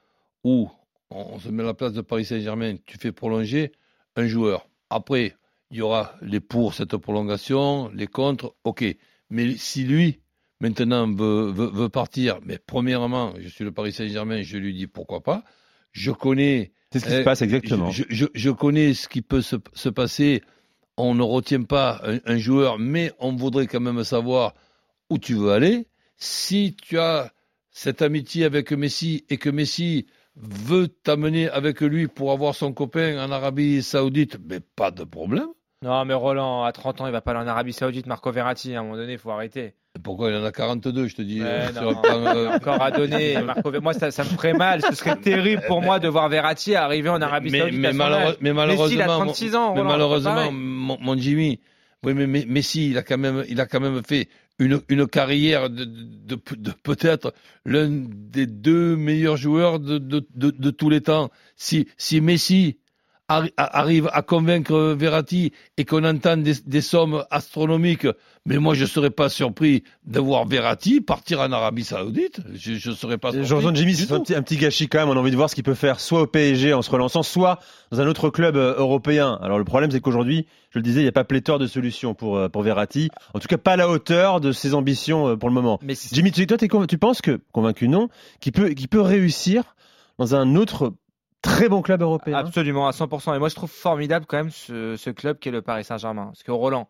où 0.43 0.71
on, 1.11 1.39
se 1.39 1.49
met 1.49 1.63
à 1.63 1.67
la 1.67 1.75
place 1.75 1.93
de 1.93 2.01
Paris 2.01 2.25
Saint-Germain, 2.25 2.77
tu 2.87 2.97
fais 2.97 3.13
prolonger 3.13 3.73
un 4.17 4.27
joueur. 4.27 4.69
Après, 4.89 5.37
il 5.71 5.79
y 5.79 5.83
aura 5.83 6.15
les 6.23 6.41
pour 6.41 6.73
cette 6.73 6.97
prolongation, 6.97 7.91
les 7.91 8.07
contre, 8.07 8.55
ok. 8.65 8.85
Mais 9.29 9.55
si 9.57 9.85
lui, 9.85 10.21
maintenant, 10.61 11.13
veut, 11.13 11.51
veut, 11.51 11.89
partir, 11.89 12.41
mais 12.45 12.59
premièrement, 12.59 13.35
je 13.39 13.49
suis 13.49 13.65
le 13.65 13.73
Paris 13.73 13.93
Saint-Germain, 13.93 14.43
je 14.43 14.57
lui 14.57 14.75
dis 14.75 14.87
pourquoi 14.87 15.23
pas. 15.23 15.45
Je 15.93 16.11
connais. 16.11 16.73
C'est 16.93 17.01
ce 17.01 17.05
qui 17.07 17.11
se 17.11 17.23
passe 17.23 17.43
exactement. 17.43 17.91
Je, 17.91 18.05
je, 18.09 18.27
je, 18.35 18.51
connais 18.51 18.95
ce 18.95 19.09
qui 19.09 19.23
peut 19.23 19.43
se, 19.43 19.57
se 19.75 19.89
passer. 19.89 20.43
On 20.97 21.15
ne 21.15 21.23
retient 21.23 21.63
pas 21.63 22.01
un, 22.05 22.19
un, 22.25 22.37
joueur, 22.37 22.79
mais 22.79 23.13
on 23.19 23.35
voudrait 23.35 23.67
quand 23.67 23.81
même 23.81 24.05
savoir 24.05 24.55
où 25.11 25.19
tu 25.19 25.35
veux 25.35 25.51
aller. 25.51 25.87
Si 26.17 26.77
tu 26.81 26.99
as 26.99 27.33
cette 27.71 28.03
amitié 28.03 28.45
avec 28.45 28.73
Messi 28.73 29.25
et 29.29 29.37
que 29.37 29.51
Messi 29.51 30.07
veut 30.37 30.89
t'amener 30.89 31.49
avec 31.49 31.81
lui 31.81 32.09
pour 32.09 32.33
avoir 32.33 32.55
son 32.55 32.73
copain 32.73 33.23
en 33.25 33.31
Arabie 33.31 33.83
Saoudite, 33.83 34.39
mais 34.49 34.61
pas 34.61 34.91
de 34.91 35.05
problème. 35.05 35.49
Non, 35.85 36.03
mais 36.07 36.15
Roland, 36.15 36.65
à 36.65 36.73
30 36.73 37.03
ans, 37.03 37.07
il 37.07 37.13
va 37.13 37.21
pas 37.21 37.33
aller 37.33 37.41
en 37.41 37.47
Arabie 37.47 37.75
Saoudite, 37.75 38.07
Marco 38.07 38.33
Verratti. 38.33 38.75
À 38.75 38.81
un 38.81 38.85
moment 38.85 38.97
donné, 38.97 39.13
il 39.13 39.19
faut 39.19 39.31
arrêter. 39.31 39.75
Pourquoi 40.03 40.31
il 40.31 40.37
en 40.37 40.43
a 40.43 40.51
42, 40.51 41.09
je 41.09 41.15
te 41.15 41.21
dis 41.21 41.43
euh, 41.43 41.69
euh, 41.77 42.49
Encore 42.57 42.81
à 42.81 42.91
donner. 42.91 43.39
Marco, 43.45 43.71
moi, 43.83 43.93
ça, 43.93 44.11
ça, 44.11 44.25
me 44.25 44.31
ferait 44.31 44.55
mal. 44.55 44.81
Ce 44.81 44.95
serait 44.95 45.17
terrible 45.17 45.63
pour 45.67 45.83
moi 45.83 45.99
de 45.99 46.09
voir 46.09 46.31
Verratti 46.31 46.75
arriver 46.75 47.11
en 47.11 47.21
Arabie 47.21 47.51
Saoudite. 47.51 47.79
Mais, 47.79 47.93
mais 48.41 48.53
malheureusement, 48.55 48.87
il 48.89 49.03
a 49.03 49.07
36 49.09 49.55
ans. 49.55 49.75
Mais 49.75 49.83
malheureusement, 49.83 50.51
mon, 50.51 51.19
Jimmy, 51.19 51.61
oui, 52.03 52.15
mais, 52.15 52.27
Messi, 52.27 52.89
il 52.89 52.97
a 52.97 53.03
quand 53.03 53.19
même, 53.19 53.45
il 53.51 53.61
a 53.61 53.67
quand 53.67 53.81
même 53.81 54.03
fait 54.03 54.31
une, 54.59 54.81
une 54.89 55.07
carrière 55.07 55.69
de, 55.69 55.85
de, 55.85 56.39
de 56.57 56.71
peut-être 56.83 57.35
l'un 57.67 57.91
des 57.91 58.47
deux 58.47 58.97
meilleurs 58.97 59.37
joueurs 59.37 59.81
de, 59.81 59.99
de, 59.99 60.71
tous 60.71 60.89
les 60.89 61.03
temps. 61.03 61.29
Si, 61.57 61.89
si 61.99 62.23
Messi 62.23 62.79
arrive 63.57 64.09
à 64.13 64.23
convaincre 64.23 64.95
Verratti 64.97 65.53
et 65.77 65.85
qu'on 65.85 66.05
entend 66.05 66.37
des, 66.37 66.81
sommes 66.81 67.25
astronomiques, 67.31 68.07
mais 68.47 68.59
moi 68.59 68.75
je 68.75 68.83
ne 68.83 68.87
serais 68.87 69.11
pas 69.11 69.29
surpris 69.29 69.83
de 70.07 70.21
voir 70.21 70.47
Verratti 70.47 71.01
partir 71.01 71.41
en 71.41 71.53
Arabie 71.53 71.85
Saoudite. 71.85 72.41
Je 72.55 72.91
ne 72.91 72.95
serais 72.95 73.19
pas 73.19 73.33
surpris. 73.33 73.75
Jimmy, 73.75 73.95
c'est 73.95 74.13
un 74.13 74.21
petit, 74.21 74.35
un 74.35 74.43
petit, 74.43 74.57
gâchis 74.57 74.89
quand 74.89 74.99
même. 74.99 75.09
On 75.09 75.17
a 75.17 75.21
envie 75.21 75.31
de 75.31 75.37
voir 75.37 75.51
ce 75.51 75.55
qu'il 75.55 75.65
peut 75.65 75.75
faire 75.75 76.01
soit 76.01 76.23
au 76.23 76.27
PSG 76.27 76.75
en 76.75 76.83
se 76.83 76.91
relançant, 76.91 77.23
soit 77.23 77.59
dans 77.91 78.01
un 78.01 78.07
autre 78.07 78.31
club 78.31 78.57
euh, 78.57 78.75
européen. 78.77 79.39
Alors 79.43 79.59
le 79.59 79.65
problème 79.65 79.91
c'est 79.91 80.01
qu'aujourd'hui, 80.01 80.47
je 80.71 80.79
le 80.79 80.83
disais, 80.83 81.01
il 81.01 81.05
n'y 81.05 81.09
a 81.09 81.13
pas 81.13 81.25
pléthore 81.25 81.61
de 81.61 81.69
solutions 81.69 82.15
pour, 82.15 82.37
euh, 82.37 82.49
pour 82.49 82.63
Verratti. 82.63 83.09
En 83.33 83.39
tout 83.39 83.47
cas, 83.47 83.59
pas 83.59 83.73
à 83.73 83.77
la 83.77 83.89
hauteur 83.89 84.41
de 84.41 84.51
ses 84.51 84.75
ambitions 84.75 85.29
euh, 85.29 85.37
pour 85.37 85.49
le 85.49 85.55
moment. 85.55 85.79
Mais 85.83 85.95
Jimmy, 86.13 86.33
toi, 86.33 86.59
tu 86.59 86.99
penses 86.99 87.23
que, 87.23 87.41
convaincu 87.53 87.89
non, 87.89 88.09
qu'il 88.41 88.53
peut, 88.53 88.71
qu'il 88.71 88.89
peut 88.89 89.01
réussir 89.01 89.77
dans 90.19 90.35
un 90.35 90.57
autre 90.57 90.93
très 91.45 91.69
bon 91.69 91.83
club 91.83 92.03
européen. 92.03 92.39
Absolument, 92.39 92.89
à 92.89 92.91
100%. 92.91 93.37
Et 93.37 93.39
moi, 93.39 93.49
je 93.49 93.55
trouve 93.55 93.71
formidable 93.71 94.27
quand 94.27 94.39
même 94.39 94.51
ce, 94.51 94.97
ce 94.97 95.11
club 95.11 95.39
qui 95.39 95.51
est 95.51 95.53
le 95.53 95.63
Paris 95.63 95.85
Saint-Germain. 95.85 96.27
Parce 96.27 96.43
que 96.43 96.51
Roland, 96.51 96.89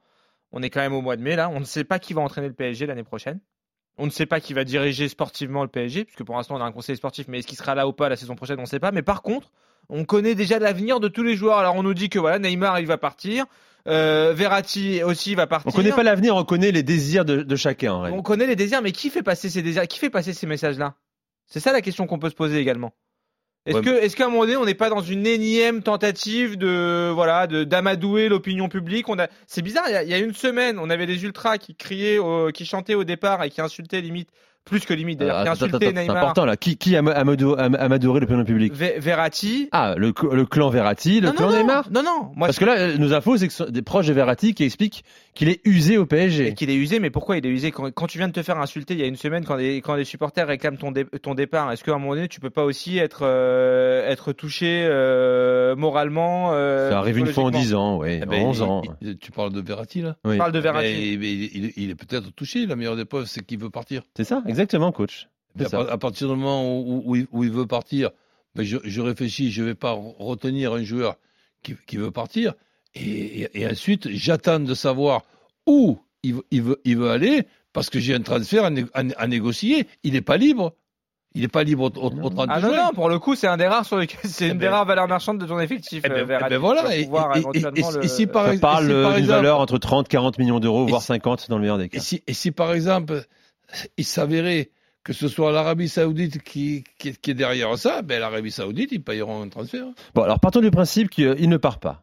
on 0.52 0.62
est 0.62 0.70
quand 0.70 0.80
même 0.80 0.94
au 0.94 1.02
mois 1.02 1.16
de 1.16 1.22
mai 1.22 1.36
là. 1.36 1.50
On 1.50 1.60
ne 1.60 1.64
sait 1.64 1.84
pas 1.84 1.98
qui 1.98 2.14
va 2.14 2.22
entraîner 2.22 2.48
le 2.48 2.54
PSG 2.54 2.86
l'année 2.86 3.04
prochaine. 3.04 3.40
On 3.98 4.06
ne 4.06 4.10
sait 4.10 4.26
pas 4.26 4.40
qui 4.40 4.54
va 4.54 4.64
diriger 4.64 5.08
sportivement 5.08 5.62
le 5.62 5.68
PSG, 5.68 6.04
puisque 6.04 6.24
pour 6.24 6.36
l'instant 6.36 6.56
on 6.56 6.60
a 6.60 6.64
un 6.64 6.72
conseil 6.72 6.96
sportif, 6.96 7.28
mais 7.28 7.38
est-ce 7.38 7.46
qu'il 7.46 7.56
sera 7.58 7.74
là 7.74 7.86
ou 7.86 7.92
pas 7.92 8.08
la 8.08 8.16
saison 8.16 8.34
prochaine, 8.34 8.58
on 8.58 8.62
ne 8.62 8.66
sait 8.66 8.80
pas. 8.80 8.90
Mais 8.90 9.02
par 9.02 9.22
contre, 9.22 9.52
on 9.88 10.04
connaît 10.04 10.34
déjà 10.34 10.58
l'avenir 10.58 10.98
de 10.98 11.08
tous 11.08 11.22
les 11.22 11.36
joueurs. 11.36 11.58
Alors 11.58 11.76
on 11.76 11.84
nous 11.84 11.94
dit 11.94 12.08
que 12.08 12.18
voilà, 12.18 12.40
Neymar 12.40 12.80
il 12.80 12.86
va 12.86 12.98
partir, 12.98 13.46
euh, 13.86 14.32
Verratti 14.34 15.02
aussi 15.04 15.36
va 15.36 15.46
partir. 15.46 15.70
On 15.72 15.76
connaît 15.76 15.92
pas 15.92 16.02
l'avenir, 16.02 16.34
on 16.34 16.44
connaît 16.44 16.72
les 16.72 16.82
désirs 16.82 17.24
de, 17.24 17.42
de 17.42 17.56
chacun. 17.56 17.92
En 17.92 18.12
on 18.12 18.22
connaît 18.22 18.46
les 18.46 18.56
désirs, 18.56 18.82
mais 18.82 18.90
qui 18.90 19.10
fait 19.10 19.22
passer 19.22 19.48
ces 19.48 19.62
désirs 19.62 19.86
Qui 19.86 20.00
fait 20.00 20.10
passer 20.10 20.32
ces 20.32 20.46
messages-là? 20.46 20.94
C'est 21.46 21.60
ça 21.60 21.72
la 21.72 21.80
question 21.80 22.06
qu'on 22.06 22.18
peut 22.18 22.30
se 22.30 22.34
poser 22.34 22.58
également. 22.58 22.94
Est-ce 23.66 23.78
que, 23.78 23.90
est-ce 23.90 24.14
qu'à 24.14 24.26
un 24.26 24.28
moment 24.28 24.42
donné, 24.42 24.56
on 24.56 24.66
n'est 24.66 24.74
pas 24.74 24.90
dans 24.90 25.00
une 25.00 25.26
énième 25.26 25.82
tentative 25.82 26.58
de, 26.58 27.10
voilà, 27.14 27.46
de 27.46 27.64
d'amadouer 27.64 28.28
l'opinion 28.28 28.68
publique? 28.68 29.08
On 29.08 29.18
a, 29.18 29.28
c'est 29.46 29.62
bizarre. 29.62 29.86
Il 29.88 30.08
y, 30.08 30.14
a, 30.14 30.18
une 30.18 30.34
semaine, 30.34 30.78
on 30.78 30.90
avait 30.90 31.06
des 31.06 31.24
ultras 31.24 31.56
qui 31.56 31.74
criaient, 31.74 32.18
qui 32.52 32.66
chantaient 32.66 32.94
au 32.94 33.04
départ 33.04 33.42
et 33.42 33.48
qui 33.48 33.62
insultaient 33.62 34.02
limite 34.02 34.28
plus 34.64 34.86
que 34.86 34.94
limite 34.94 35.18
d'ailleurs, 35.18 35.56
qui 35.56 35.68
C'est 35.70 36.10
important 36.10 36.44
là. 36.44 36.56
Qui, 36.56 36.76
qui 36.76 36.96
a 36.96 37.00
amadoré 37.00 38.20
l'opinion 38.20 38.44
publique 38.44 38.72
Verratti. 38.72 39.68
Ah, 39.72 39.94
le, 39.96 40.12
le, 40.32 40.46
clan 40.46 40.70
Verratti, 40.70 41.20
le 41.20 41.32
clan 41.32 41.52
Neymar 41.52 41.90
Non, 41.90 42.02
non. 42.02 42.30
Moi, 42.34 42.48
Parce 42.48 42.58
que 42.58 42.64
là, 42.64 42.96
nos 42.96 43.12
infos, 43.12 43.36
c'est 43.36 43.46
que 43.46 43.52
ce 43.52 43.64
sont 43.64 43.70
des 43.70 43.82
proches 43.82 44.06
de 44.06 44.12
Verratti 44.12 44.54
qui 44.54 44.64
expliquent 44.64 45.04
qu'il 45.34 45.48
est 45.48 45.60
usé 45.64 45.98
au 45.98 46.06
PSG. 46.06 46.48
Et 46.48 46.54
qu'il 46.54 46.70
est 46.70 46.76
usé, 46.76 47.00
mais 47.00 47.10
pourquoi 47.10 47.36
il 47.36 47.44
est 47.44 47.50
usé 47.50 47.72
quand, 47.72 47.90
quand, 47.90 48.06
tu 48.06 48.18
viens 48.18 48.28
de 48.28 48.32
te 48.32 48.42
faire 48.42 48.58
insulter 48.58 48.94
il 48.94 49.00
y 49.00 49.02
a 49.02 49.06
une 49.06 49.16
semaine, 49.16 49.44
quand 49.44 49.56
des, 49.56 49.80
quand 49.80 49.96
des 49.96 50.04
supporters 50.04 50.46
réclament 50.46 50.78
ton, 50.78 50.92
ton 51.20 51.34
départ, 51.34 51.70
est-ce 51.72 51.84
qu'à 51.84 51.92
un 51.92 51.98
moment 51.98 52.14
donné, 52.14 52.28
tu 52.28 52.40
peux 52.40 52.50
pas 52.50 52.64
aussi 52.64 52.98
être, 52.98 53.22
euh, 53.22 54.08
être 54.08 54.32
touché 54.32 54.86
euh, 54.88 55.74
moralement 55.76 56.52
euh, 56.52 56.90
Ça 56.90 56.98
arrive 56.98 57.18
une 57.18 57.26
fois 57.26 57.44
en 57.44 57.50
10 57.50 57.74
ans, 57.74 57.98
oui, 57.98 58.20
eh 58.22 58.26
ben, 58.26 58.42
11 58.42 58.62
ans. 58.62 58.82
tu 59.20 59.32
parles 59.32 59.52
de 59.52 59.60
Verratti 59.60 60.02
là 60.02 60.16
oui. 60.24 60.32
Tu 60.32 60.38
parles 60.38 60.52
de 60.52 60.58
Verratti. 60.58 61.14
il, 61.14 61.72
il, 61.76 61.90
est 61.90 61.94
peut-être 61.94 62.32
touché. 62.34 62.66
La 62.66 62.76
meilleure 62.76 62.96
des 62.96 63.04
preuves, 63.04 63.26
c'est 63.26 63.44
qu'il 63.44 63.58
veut 63.58 63.70
partir. 63.70 64.02
C'est 64.16 64.24
ça 64.24 64.42
Exactement, 64.46 64.53
coach. 64.92 65.28
À, 65.90 65.98
partir 65.98 66.28
du 66.28 66.34
moment 66.34 66.80
où, 66.80 67.14
il, 67.16 67.50
veut 67.50 67.66
partir, 67.66 68.10
ben 68.54 68.64
je, 68.64 69.00
réfléchis, 69.00 69.50
je 69.52 69.62
ne 69.62 69.66
vais 69.68 69.74
pas 69.74 69.92
retenir 69.92 70.72
un 70.72 70.82
joueur 70.82 71.16
qui, 71.62 71.96
veut 71.96 72.10
partir. 72.10 72.54
Et, 72.94 73.48
et 73.54 73.66
ensuite, 73.66 74.08
j'attends 74.10 74.60
de 74.60 74.74
savoir 74.74 75.22
où 75.66 75.98
il, 76.22 76.36
il, 76.50 76.62
veut, 76.62 76.80
il 76.84 76.96
veut 76.96 77.10
aller 77.10 77.44
parce 77.72 77.90
que 77.90 77.98
j'ai 77.98 78.14
un 78.14 78.20
transfert 78.20 78.64
à, 78.64 78.70
né- 78.70 78.84
à- 78.94 79.02
à 79.16 79.26
négocier. 79.26 79.86
Il 80.02 80.12
n'est 80.12 80.20
pas 80.20 80.36
libre. 80.36 80.74
Il 81.36 81.40
n'est 81.42 81.48
pas 81.48 81.64
libre 81.64 81.84
au, 81.84 81.98
au, 81.98 82.10
au 82.26 82.30
30 82.30 82.48
Ah 82.48 82.60
non, 82.60 82.68
non, 82.76 82.90
pour 82.94 83.08
le 83.08 83.18
coup, 83.18 83.34
c'est 83.34 83.48
un 83.48 83.56
des 83.56 83.66
rares 83.66 83.84
sur 83.84 83.96
lesquels 83.98 84.20
c'est 84.30 84.48
une 84.50 84.58
des 84.58 84.68
rares 84.68 84.84
valeurs 84.86 85.08
marchandes 85.08 85.38
de 85.40 85.46
ton 85.46 85.58
effectif. 85.58 86.02
Eh 86.04 86.08
ben- 86.08 86.30
euh, 86.30 86.38
eh 86.46 86.48
ben 86.48 86.58
voilà, 86.58 86.96
et- 86.96 87.00
et- 87.00 87.02
et- 87.02 87.58
et- 87.58 87.60
le- 87.62 88.04
et 88.04 88.08
si 88.08 88.28
par 88.28 88.46
On 88.46 88.52
ex- 88.52 88.60
parle 88.60 88.86
si 88.86 88.92
par 88.92 89.16
exemple- 89.16 89.38
valeur 89.38 89.58
entre 89.58 89.78
30 89.78 90.06
40 90.06 90.38
millions 90.38 90.60
d'euros, 90.60 90.86
voire 90.86 91.00
si- 91.00 91.08
50 91.08 91.48
dans 91.50 91.56
le 91.56 91.62
meilleur 91.62 91.78
des 91.78 91.88
cas. 91.88 91.98
Et 91.98 92.00
si, 92.00 92.22
et 92.28 92.34
si 92.34 92.52
par 92.52 92.72
exemple, 92.72 93.24
il 93.96 94.04
s'avérait 94.04 94.70
que 95.02 95.12
ce 95.12 95.28
soit 95.28 95.52
l'Arabie 95.52 95.88
Saoudite 95.88 96.42
qui, 96.42 96.84
qui, 96.98 97.12
qui 97.12 97.30
est 97.32 97.34
derrière 97.34 97.76
ça, 97.76 98.02
ben 98.02 98.20
l'Arabie 98.20 98.50
Saoudite, 98.50 98.90
ils 98.92 99.02
payeront 99.02 99.42
un 99.42 99.48
transfert. 99.48 99.86
Bon, 100.14 100.22
alors 100.22 100.40
partons 100.40 100.60
du 100.60 100.70
principe 100.70 101.10
qu'il 101.10 101.48
ne 101.48 101.56
part 101.56 101.78
pas. 101.78 102.02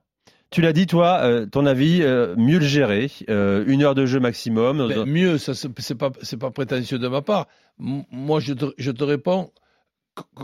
Tu 0.52 0.62
l'as 0.62 0.74
dit, 0.74 0.86
toi, 0.86 1.22
euh, 1.24 1.46
ton 1.46 1.66
avis, 1.66 2.02
euh, 2.04 2.36
mieux 2.36 2.60
le 2.60 2.66
gérer, 2.66 3.10
euh, 3.30 3.64
une 3.68 3.84
heure 3.84 3.96
de 3.96 4.06
jeu 4.06 4.20
maximum. 4.20 4.88
Ben, 4.90 5.06
mieux, 5.06 5.38
ça 5.38 5.54
c'est 5.56 5.96
pas 5.96 6.12
pas 6.12 6.52
prétentieux 6.52 7.00
de 7.00 7.08
ma 7.08 7.22
part. 7.22 7.48
M- 7.80 8.04
moi, 8.12 8.40
je 8.42 8.54
te, 8.54 8.66
je 8.78 8.92
te 8.92 9.04
réponds 9.04 9.52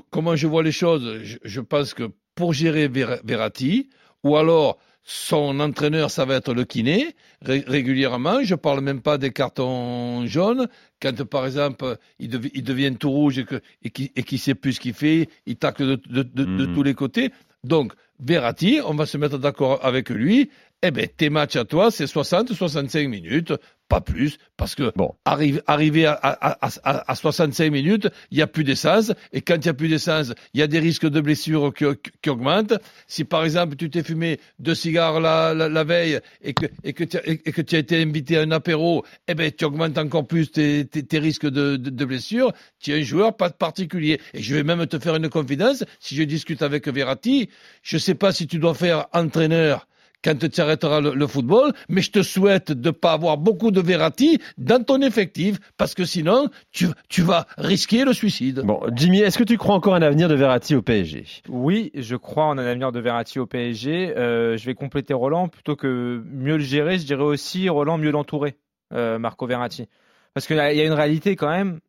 comment 0.09 0.35
je 0.35 0.47
vois 0.47 0.63
les 0.63 0.71
choses? 0.71 1.19
Je, 1.23 1.37
je 1.43 1.61
pense 1.61 1.93
que 1.93 2.09
pour 2.35 2.53
gérer 2.53 2.87
Ver- 2.87 3.19
Verratti, 3.23 3.89
ou 4.23 4.37
alors 4.37 4.77
son 5.09 5.61
entraîneur, 5.61 6.11
ça 6.11 6.25
va 6.25 6.35
être 6.35 6.53
le 6.53 6.65
kiné 6.65 7.15
ré- 7.41 7.63
régulièrement. 7.65 8.43
Je 8.43 8.55
parle 8.55 8.81
même 8.81 9.01
pas 9.01 9.17
des 9.17 9.31
cartons 9.31 10.27
jaunes. 10.27 10.67
Quand 11.01 11.23
par 11.23 11.45
exemple 11.45 11.95
il, 12.19 12.29
devi- 12.29 12.51
il 12.53 12.63
devient 12.63 12.93
tout 12.99 13.09
rouge 13.09 13.39
et 13.39 13.45
et 13.83 13.89
qui 13.89 14.11
et 14.17 14.37
sait 14.37 14.53
plus 14.53 14.73
ce 14.73 14.79
qu'il 14.81 14.93
fait, 14.93 15.29
il 15.45 15.55
tacle 15.55 15.85
de, 15.85 15.95
de, 16.09 16.23
de- 16.23 16.43
de 16.43 16.65
Mhm. 16.67 16.75
tous 16.75 16.83
les 16.83 16.93
côtés. 16.93 17.31
Donc 17.63 17.93
Verratti, 18.19 18.79
on 18.85 18.95
va 18.95 19.05
se 19.05 19.17
mettre 19.17 19.37
d'accord 19.37 19.79
avec 19.85 20.09
lui. 20.09 20.49
Eh 20.83 20.91
ben, 20.91 21.07
tes 21.17 21.31
matchs 21.31 21.55
à 21.55 21.65
toi, 21.65 21.89
c'est 21.89 22.05
60-65 22.05 23.07
minutes, 23.07 23.51
pas 23.89 23.99
plus, 23.99 24.37
parce 24.57 24.75
que 24.75 24.91
Bon. 24.95 25.15
arrive, 25.25 25.63
arrivé 25.65 26.05
à, 26.05 26.11
à, 26.13 26.67
à, 26.67 26.69
à- 26.83 27.11
à 27.11 27.15
65 27.15 27.71
minutes, 27.71 28.07
il 28.29 28.37
n'y 28.37 28.43
a 28.43 28.47
plus 28.47 28.63
d'essence, 28.63 29.11
et 29.33 29.41
quand 29.41 29.55
il 29.55 29.61
n'y 29.63 29.69
a 29.69 29.73
plus 29.73 29.87
d'essence, 29.87 30.33
il 30.53 30.59
y 30.59 30.63
a 30.63 30.67
des 30.67 30.77
risques 30.77 31.09
de 31.09 31.19
blessures 31.19 31.73
qui, 31.73 32.29
augmentent. 32.29 32.75
Si 33.07 33.23
par 33.23 33.43
exemple 33.43 33.75
tu 33.75 33.89
t'es 33.89 34.03
fumé 34.03 34.39
deux 34.59 34.75
cigares 34.75 35.19
la, 35.19 35.55
la, 35.55 35.67
la 35.67 35.83
veille 35.83 36.19
et 36.43 36.53
que, 36.53 36.67
et, 36.83 36.93
que 36.93 37.03
tu 37.05 37.17
as, 37.17 37.27
et 37.27 37.37
que 37.39 37.61
tu 37.63 37.75
as 37.75 37.79
été 37.79 37.99
invité 37.99 38.37
à 38.37 38.41
un 38.41 38.51
apéro, 38.51 39.03
eh 39.27 39.33
ben, 39.33 39.51
tu 39.51 39.65
augmentes 39.65 39.97
encore 39.97 40.27
plus 40.27 40.51
tes, 40.51 40.85
tes, 40.85 41.01
tes 41.01 41.17
risques 41.17 41.47
de, 41.47 41.77
de, 41.77 41.89
de 41.89 42.05
blessures. 42.05 42.53
Tu 42.79 42.91
es 42.91 42.99
un 42.99 43.03
joueur 43.03 43.35
pas 43.35 43.49
particulier. 43.49 44.21
Et 44.35 44.43
je 44.43 44.53
vais 44.53 44.63
même 44.63 44.85
te 44.85 44.99
faire 44.99 45.15
une 45.15 45.29
confidence, 45.29 45.83
si 45.99 46.15
je 46.15 46.21
discute 46.21 46.61
avec 46.61 46.87
Verratti, 46.87 47.49
je 47.81 47.95
ne 47.95 47.99
sais 47.99 48.15
pas 48.15 48.31
si 48.31 48.45
tu 48.45 48.59
dois 48.59 48.75
faire 48.75 49.07
entraîneur 49.11 49.87
quand 50.23 50.49
tu 50.49 50.61
arrêteras 50.61 51.01
le, 51.01 51.13
le 51.13 51.27
football, 51.27 51.73
mais 51.89 52.01
je 52.01 52.11
te 52.11 52.21
souhaite 52.21 52.71
de 52.71 52.89
ne 52.89 52.91
pas 52.91 53.13
avoir 53.13 53.37
beaucoup 53.37 53.71
de 53.71 53.81
Verratti 53.81 54.39
dans 54.57 54.83
ton 54.83 55.01
effectif, 55.01 55.57
parce 55.77 55.93
que 55.93 56.05
sinon, 56.05 56.49
tu, 56.71 56.87
tu 57.09 57.21
vas 57.21 57.45
risquer 57.57 58.03
le 58.03 58.13
suicide. 58.13 58.61
Bon, 58.63 58.81
Jimmy, 58.93 59.19
est-ce 59.19 59.37
que 59.37 59.43
tu 59.43 59.57
crois 59.57 59.75
encore 59.75 59.93
à 59.93 59.97
un 59.97 60.01
avenir 60.01 60.27
de 60.27 60.35
Verratti 60.35 60.75
au 60.75 60.81
PSG 60.81 61.25
Oui, 61.49 61.91
je 61.93 62.15
crois 62.15 62.45
en 62.45 62.57
un 62.57 62.65
avenir 62.65 62.91
de 62.91 62.99
Verratti 62.99 63.39
au 63.39 63.45
PSG. 63.45 64.17
Euh, 64.17 64.57
je 64.57 64.65
vais 64.65 64.73
compléter 64.73 65.13
Roland. 65.13 65.47
Plutôt 65.47 65.75
que 65.75 66.23
mieux 66.25 66.57
le 66.57 66.63
gérer, 66.63 66.97
je 66.97 67.05
dirais 67.05 67.23
aussi 67.23 67.69
Roland 67.69 67.97
mieux 67.97 68.11
l'entourer, 68.11 68.57
euh, 68.93 69.19
Marco 69.19 69.45
Verratti. 69.45 69.87
Parce 70.33 70.47
qu'il 70.47 70.57
y 70.57 70.59
a 70.59 70.83
une 70.83 70.93
réalité 70.93 71.35
quand 71.35 71.49
même 71.49 71.79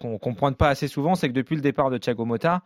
qu'on 0.00 0.30
ne 0.30 0.34
pointe 0.34 0.56
pas 0.56 0.68
assez 0.68 0.88
souvent, 0.88 1.14
c'est 1.14 1.28
que 1.28 1.32
depuis 1.34 1.56
le 1.56 1.62
départ 1.62 1.90
de 1.90 1.98
Thiago 1.98 2.24
Motta, 2.24 2.62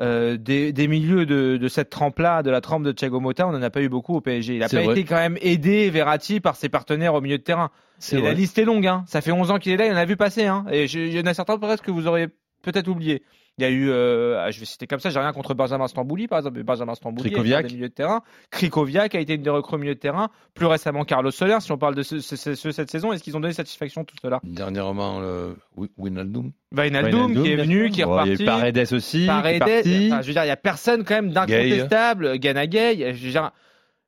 euh, 0.00 0.36
des, 0.36 0.72
des 0.72 0.88
milieux 0.88 1.26
de, 1.26 1.56
de 1.56 1.68
cette 1.68 1.90
trempe-là, 1.90 2.42
de 2.42 2.50
la 2.50 2.60
trempe 2.60 2.82
de 2.84 2.92
Thiago 2.92 3.20
Motta, 3.20 3.46
on 3.46 3.52
n'en 3.52 3.62
a 3.62 3.70
pas 3.70 3.82
eu 3.82 3.88
beaucoup 3.88 4.16
au 4.16 4.20
PSG. 4.20 4.56
Il 4.56 4.64
C'est 4.68 4.76
pas 4.78 4.82
vrai. 4.84 4.92
été 5.00 5.04
quand 5.04 5.16
même 5.16 5.36
aidé, 5.42 5.90
Verratti, 5.90 6.40
par 6.40 6.56
ses 6.56 6.68
partenaires 6.68 7.14
au 7.14 7.20
milieu 7.20 7.38
de 7.38 7.42
terrain. 7.42 7.70
C'est 7.98 8.18
Et 8.18 8.22
la 8.22 8.32
liste 8.32 8.58
est 8.58 8.64
longue. 8.64 8.86
Hein. 8.86 9.04
Ça 9.06 9.20
fait 9.20 9.32
11 9.32 9.50
ans 9.50 9.58
qu'il 9.58 9.72
est 9.72 9.76
là, 9.76 9.86
il 9.86 9.92
en 9.92 9.96
a 9.96 10.04
vu 10.04 10.16
passer. 10.16 10.46
Hein. 10.46 10.64
Et 10.72 10.86
je- 10.88 10.98
il 10.98 11.12
y 11.12 11.20
en 11.20 11.26
a 11.26 11.34
certains 11.34 11.58
presque 11.58 11.84
que 11.84 11.90
vous 11.90 12.06
auriez 12.06 12.28
peut-être 12.62 12.88
oublié. 12.88 13.22
Il 13.58 13.62
y 13.62 13.66
a 13.66 13.70
eu, 13.70 13.90
euh, 13.90 14.40
ah, 14.42 14.50
je 14.50 14.58
vais 14.60 14.64
citer 14.64 14.86
comme 14.86 14.98
ça, 14.98 15.10
j'ai 15.10 15.18
rien 15.20 15.32
contre 15.34 15.52
Benjamin 15.52 15.86
Stambouli, 15.86 16.26
par 16.26 16.38
exemple, 16.38 16.56
mais 16.56 16.62
Benjamin 16.62 16.94
Stambouli, 16.94 17.28
Krikoviak. 17.30 17.66
des 17.66 17.74
milieux 17.74 17.90
de 17.90 17.94
terrain. 17.94 18.22
Krikoviak 18.50 19.14
a 19.14 19.20
été 19.20 19.34
une 19.34 19.42
des 19.42 19.50
recrues 19.50 19.74
au 19.76 19.78
milieu 19.78 19.94
de 19.94 20.00
terrain. 20.00 20.30
Plus 20.54 20.64
récemment, 20.64 21.04
Carlos 21.04 21.30
Soler, 21.30 21.58
si 21.60 21.70
on 21.70 21.76
parle 21.76 21.94
de 21.94 22.02
ce, 22.02 22.20
ce- 22.20 22.36
ce- 22.36 22.54
ce- 22.54 22.70
cette 22.72 22.90
saison, 22.90 23.12
est-ce 23.12 23.22
qu'ils 23.22 23.36
ont 23.36 23.40
donné 23.40 23.52
satisfaction 23.52 24.04
tout 24.04 24.16
cela? 24.22 24.40
Dernièrement, 24.42 25.20
le 25.20 25.56
Wi- 25.76 25.90
Wijnaldum. 25.98 26.52
Wijnaldum, 26.74 27.42
qui 27.42 27.52
est 27.52 27.56
venu, 27.56 27.90
qui 27.90 28.00
est 28.00 28.04
Bon, 28.06 28.12
Il 28.12 28.16
y 28.16 28.18
a 28.18 28.22
reparti. 28.22 28.42
eu 28.42 28.46
Paredes 28.46 28.92
aussi, 28.94 29.18
qui 29.18 29.24
est 29.24 29.26
Paredes, 29.26 29.58
parti. 29.58 30.08
enfin, 30.10 30.22
je 30.22 30.26
veux 30.28 30.32
dire, 30.32 30.44
il 30.44 30.48
y 30.48 30.50
a 30.50 30.56
personne 30.56 31.04
quand 31.04 31.14
même 31.14 31.30
d'incontestable. 31.32 32.38
Gana 32.38 32.66
Gay, 32.66 33.12
je 33.14 33.24
veux 33.26 33.30
dire, 33.32 33.50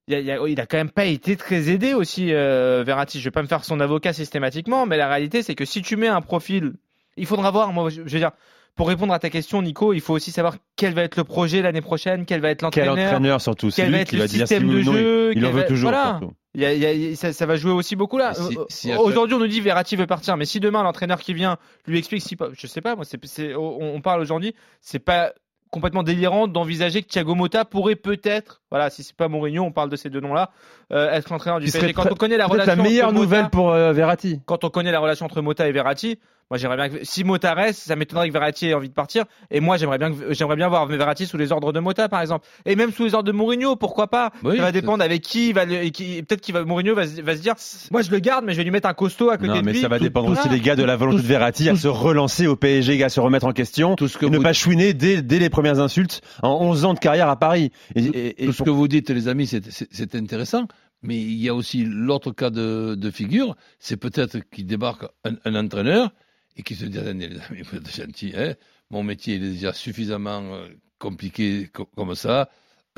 il, 0.09 0.15
y 0.15 0.17
a- 0.17 0.21
il 0.21 0.27
y 0.27 0.31
a- 0.33 0.49
il 0.49 0.61
a 0.61 0.65
quand 0.67 0.79
même 0.79 0.91
pas 0.91 1.05
été 1.05 1.37
très 1.37 1.69
aidé 1.71 1.93
aussi, 1.93 2.33
euh, 2.33 2.83
Verratti. 2.87 3.21
Je 3.21 3.25
vais 3.25 3.31
pas 3.31 3.43
me 3.43 3.47
faire 3.49 3.65
son 3.65 3.79
avocat 3.81 4.15
systématiquement, 4.15 4.87
mais 4.87 4.97
la 4.97 5.09
réalité, 5.09 5.43
c'est 5.43 5.55
que 5.55 5.65
si 5.67 5.83
tu 5.83 5.97
mets 5.97 6.09
un 6.09 6.21
profil, 6.23 6.73
il 7.17 7.27
faudra 7.27 7.51
voir. 7.51 7.73
Moi, 7.73 7.91
je, 7.91 7.97
je 8.07 8.13
veux 8.13 8.19
dire, 8.19 8.31
pour 8.75 8.89
répondre 8.89 9.13
à 9.13 9.19
ta 9.19 9.31
question, 9.31 9.63
Nico, 9.63 9.93
il 9.93 10.01
faut 10.01 10.15
aussi 10.15 10.33
savoir 10.33 10.57
quel 10.77 10.95
va 10.95 11.03
être 11.03 11.17
le 11.17 11.25
projet 11.25 11.63
l'année 11.63 11.81
prochaine, 11.81 12.25
quel 12.27 12.41
va 12.41 12.51
être 12.51 12.69
Quel 12.71 12.85
l'entraîneur. 12.87 13.07
entraîneur 13.13 13.41
surtout, 13.41 13.71
quel 13.75 13.91
va 13.93 13.99
être 13.99 14.09
qui 14.09 14.17
le 14.17 14.23
va 14.23 14.29
dire 14.29 14.49
si 14.49 14.59
de 14.59 14.81
jeu, 14.81 15.33
il, 15.33 15.39
il 15.39 15.45
en 15.45 15.49
quel 15.49 15.55
veut 15.57 15.61
va- 15.63 15.67
toujours. 15.69 15.91
voilà. 15.91 16.21
Il 16.57 16.61
y 16.61 16.65
a- 16.67 16.73
il 16.73 16.81
y 16.81 17.13
a- 17.13 17.17
ça, 17.17 17.33
ça 17.33 17.47
va 17.47 17.57
jouer 17.57 17.73
aussi 17.73 17.95
beaucoup 17.97 18.19
là. 18.19 18.33
Si- 18.35 18.57
si 18.69 18.93
Aujourd'hui, 18.95 19.35
on 19.35 19.39
nous 19.41 19.47
dit 19.49 19.61
Verratti 19.61 19.97
veut 19.97 20.07
partir, 20.07 20.37
mais 20.37 20.45
si 20.45 20.61
demain 20.61 20.83
l'entraîneur 20.83 21.21
qui 21.21 21.35
vient 21.35 21.57
lui 21.87 21.99
explique 21.99 22.23
si 22.23 22.37
pas, 22.37 22.49
je 22.53 22.67
sais 22.67 22.81
pas, 22.81 22.95
moi, 22.97 23.05
c'est- 23.05 23.55
on, 23.55 23.95
on 23.97 24.01
parle 24.01 24.21
aujourd'hui, 24.21 24.55
c'est 24.81 24.99
pas 25.01 25.33
complètement 25.71 26.05
délirant 26.05 26.47
d'envisager 26.47 27.03
que 27.03 27.09
Thiago 27.09 27.35
Motta 27.35 27.65
pourrait 27.65 27.97
peut-être, 27.97 28.63
voilà, 28.75 28.91
si 28.91 29.05
c'est 29.05 29.15
pas 29.15 29.29
Mourinho, 29.29 29.63
on 29.63 29.71
parle 29.71 29.89
de 29.89 29.95
ces 29.95 30.11
deux 30.11 30.19
noms-là, 30.21 30.51
euh, 30.93 31.13
être 31.13 31.31
l'entraîneur 31.31 31.61
du 31.61 31.71
PSG. 31.71 31.93
Quand 31.93 32.11
on 32.11 32.17
connaît 32.17 32.37
la 32.37 32.47
relation 32.47 32.75
la 32.75 32.83
meilleure 32.83 33.09
entre 33.11 33.21
nouvelle 33.21 33.49
pour 33.51 33.71
euh, 33.71 33.93
Verratti. 33.93 34.41
quand 34.47 34.65
on 34.65 34.69
connaît 34.71 34.91
la 34.91 34.99
relation 34.99 35.27
entre 35.27 35.41
Mota 35.43 35.69
et 35.69 35.73
Verratti, 35.73 36.19
moi 36.51 36.59
j'aimerais 36.59 36.77
bien 36.77 36.89
que 36.91 37.05
si 37.05 37.25
Mota 37.25 37.55
reste, 37.55 37.81
ça 37.87 37.97
m'étonnerait 37.97 38.29
que 38.29 38.33
Verratti 38.35 38.67
ait 38.69 38.75
envie 38.75 38.91
de 38.91 38.95
partir. 38.95 39.25
Et 39.51 39.61
moi 39.61 39.79
j'aimerais 39.79 39.97
bien 39.97 40.13
que, 40.13 40.35
j'aimerais 40.35 40.57
bien 40.57 40.69
voir 40.69 40.85
Verratti 40.87 41.25
sous 41.27 41.39
les 41.39 41.53
ordres 41.53 41.73
de 41.73 41.81
Mota 41.81 42.09
par 42.11 42.21
exemple, 42.21 42.47
et 42.67 42.77
même 42.77 42.93
sous 42.93 43.05
les 43.05 43.15
ordres 43.15 43.27
de 43.27 43.33
Mourinho, 43.33 43.77
pourquoi 43.77 44.09
pas? 44.09 44.31
Oui, 44.43 44.57
Ça 44.59 44.63
va 44.65 44.71
dépendre 44.73 45.03
avec 45.03 45.23
qui 45.23 45.55
va, 45.55 45.65
le- 45.65 45.85
et 45.85 45.91
qui- 45.91 46.23
peut-être 46.23 46.43
qu'il 46.43 46.53
va 46.53 46.63
Mourinho 46.65 46.95
va, 46.95 47.07
se- 47.07 47.23
va 47.23 47.35
se 47.37 47.41
dire, 47.41 47.55
moi 47.91 48.03
je 48.03 48.11
le 48.11 48.19
garde, 48.19 48.45
mais 48.45 48.53
je 48.53 48.59
vais 48.59 48.65
lui 48.65 48.71
mettre 48.73 48.89
un 48.89 48.93
costaud 48.95 49.31
à 49.31 49.39
côté 49.39 49.49
Non, 49.49 49.57
de 49.57 49.63
mais 49.63 49.73
lui. 49.73 49.81
ça 49.81 49.89
va 49.89 49.97
Tout- 49.97 50.05
dépendre 50.05 50.27
tout- 50.27 50.39
aussi, 50.39 50.49
les 50.51 50.61
gars, 50.61 50.77
de 50.77 50.83
la 50.85 50.97
volonté 50.97 51.23
de 51.23 51.27
Verratti 51.27 51.71
à 51.71 51.77
se 51.77 51.89
relancer 51.89 52.47
au 52.47 52.57
PSG, 52.57 53.03
à 53.03 53.09
se 53.09 53.21
remettre 53.21 53.47
en 53.47 53.53
question, 53.53 53.97
Tout 53.97 54.09
ce 54.09 54.19
que 54.19 54.27
et 54.27 54.31
ne 54.31 54.39
pas 54.39 54.53
chouiner 54.53 54.93
dès, 54.93 55.23
dès 55.23 55.39
les 55.39 55.49
premières 55.49 55.81
insultes 55.81 56.21
en 56.43 56.59
11 56.61 56.85
ans 56.85 56.93
de 56.93 56.99
carrière 56.99 57.31
à 57.31 57.37
Paris. 57.39 57.71
Et, 57.95 58.05
et- 58.05 58.45
et 58.45 58.53
que 58.65 58.71
vous 58.71 58.89
dites, 58.89 59.11
les 59.11 59.29
amis, 59.29 59.47
c'est- 59.47 60.15
intéressant. 60.15 60.67
Mais 61.03 61.17
il 61.21 61.35
y 61.35 61.49
a 61.51 61.55
aussi 61.55 61.85
l'autre 61.85 62.33
cas 62.33 62.49
de, 62.51 62.95
de 62.95 63.11
figure, 63.11 63.57
c'est 63.79 63.99
peut-être 63.99 64.39
qu'il 64.51 64.67
débarque 64.67 65.05
un, 65.25 65.35
un 65.45 65.55
entraîneur 65.55 66.11
et 66.57 66.63
qui 66.63 66.75
se 66.75 66.87
dit 66.87 66.99
Attendez, 66.99 67.29
les 67.29 67.37
amis, 67.51 67.61
vous 67.63 67.77
êtes 67.77 67.95
gentils, 67.95 68.33
hein, 68.37 68.55
mon 68.91 69.03
métier 69.03 69.35
il 69.35 69.45
est 69.45 69.51
déjà 69.51 69.73
suffisamment 69.75 70.41
euh, 70.55 70.69
compliqué 70.99 71.69
co- 71.73 71.85
comme 71.95 72.15
ça. 72.15 72.49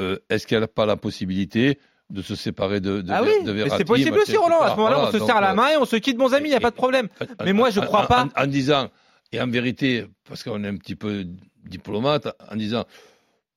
Euh, 0.00 0.18
Est-ce 0.30 0.46
qu'il 0.46 0.56
n'y 0.58 0.62
a 0.62 0.68
pas 0.68 0.86
la 0.86 0.96
possibilité 0.96 1.80
de 2.10 2.22
se 2.22 2.36
séparer 2.36 2.80
de, 2.80 3.00
de, 3.00 3.10
Ah 3.10 3.22
oui, 3.24 3.42
de 3.44 3.50
Verratti, 3.50 3.76
c'est 3.78 3.84
possible 3.84 4.18
aussi 4.18 4.36
Roland. 4.36 4.60
À 4.60 4.70
ce 4.70 4.76
moment-là, 4.76 4.96
Voilà, 4.96 5.08
on 5.08 5.18
se 5.18 5.24
serre 5.26 5.40
la 5.40 5.50
euh, 5.50 5.54
main 5.54 5.68
et 5.70 5.76
on 5.76 5.84
se 5.84 5.96
quitte 5.96 6.16
bons 6.16 6.32
amis, 6.32 6.46
il 6.48 6.52
n'y 6.52 6.56
a 6.56 6.60
pas 6.60 6.70
de 6.70 6.76
problème. 6.76 7.08
Mais 7.44 7.52
moi 7.52 7.70
je 7.70 7.80
crois 7.80 8.04
en- 8.04 8.06
pas. 8.06 8.28
En, 8.36 8.44
en 8.44 8.46
disant, 8.46 8.88
et 9.32 9.40
en 9.40 9.48
vérité, 9.48 10.06
parce 10.28 10.44
qu'on 10.44 10.62
est 10.62 10.68
un 10.68 10.76
petit 10.76 10.94
peu 10.94 11.26
diplomate, 11.64 12.28
en 12.52 12.54
disant, 12.54 12.84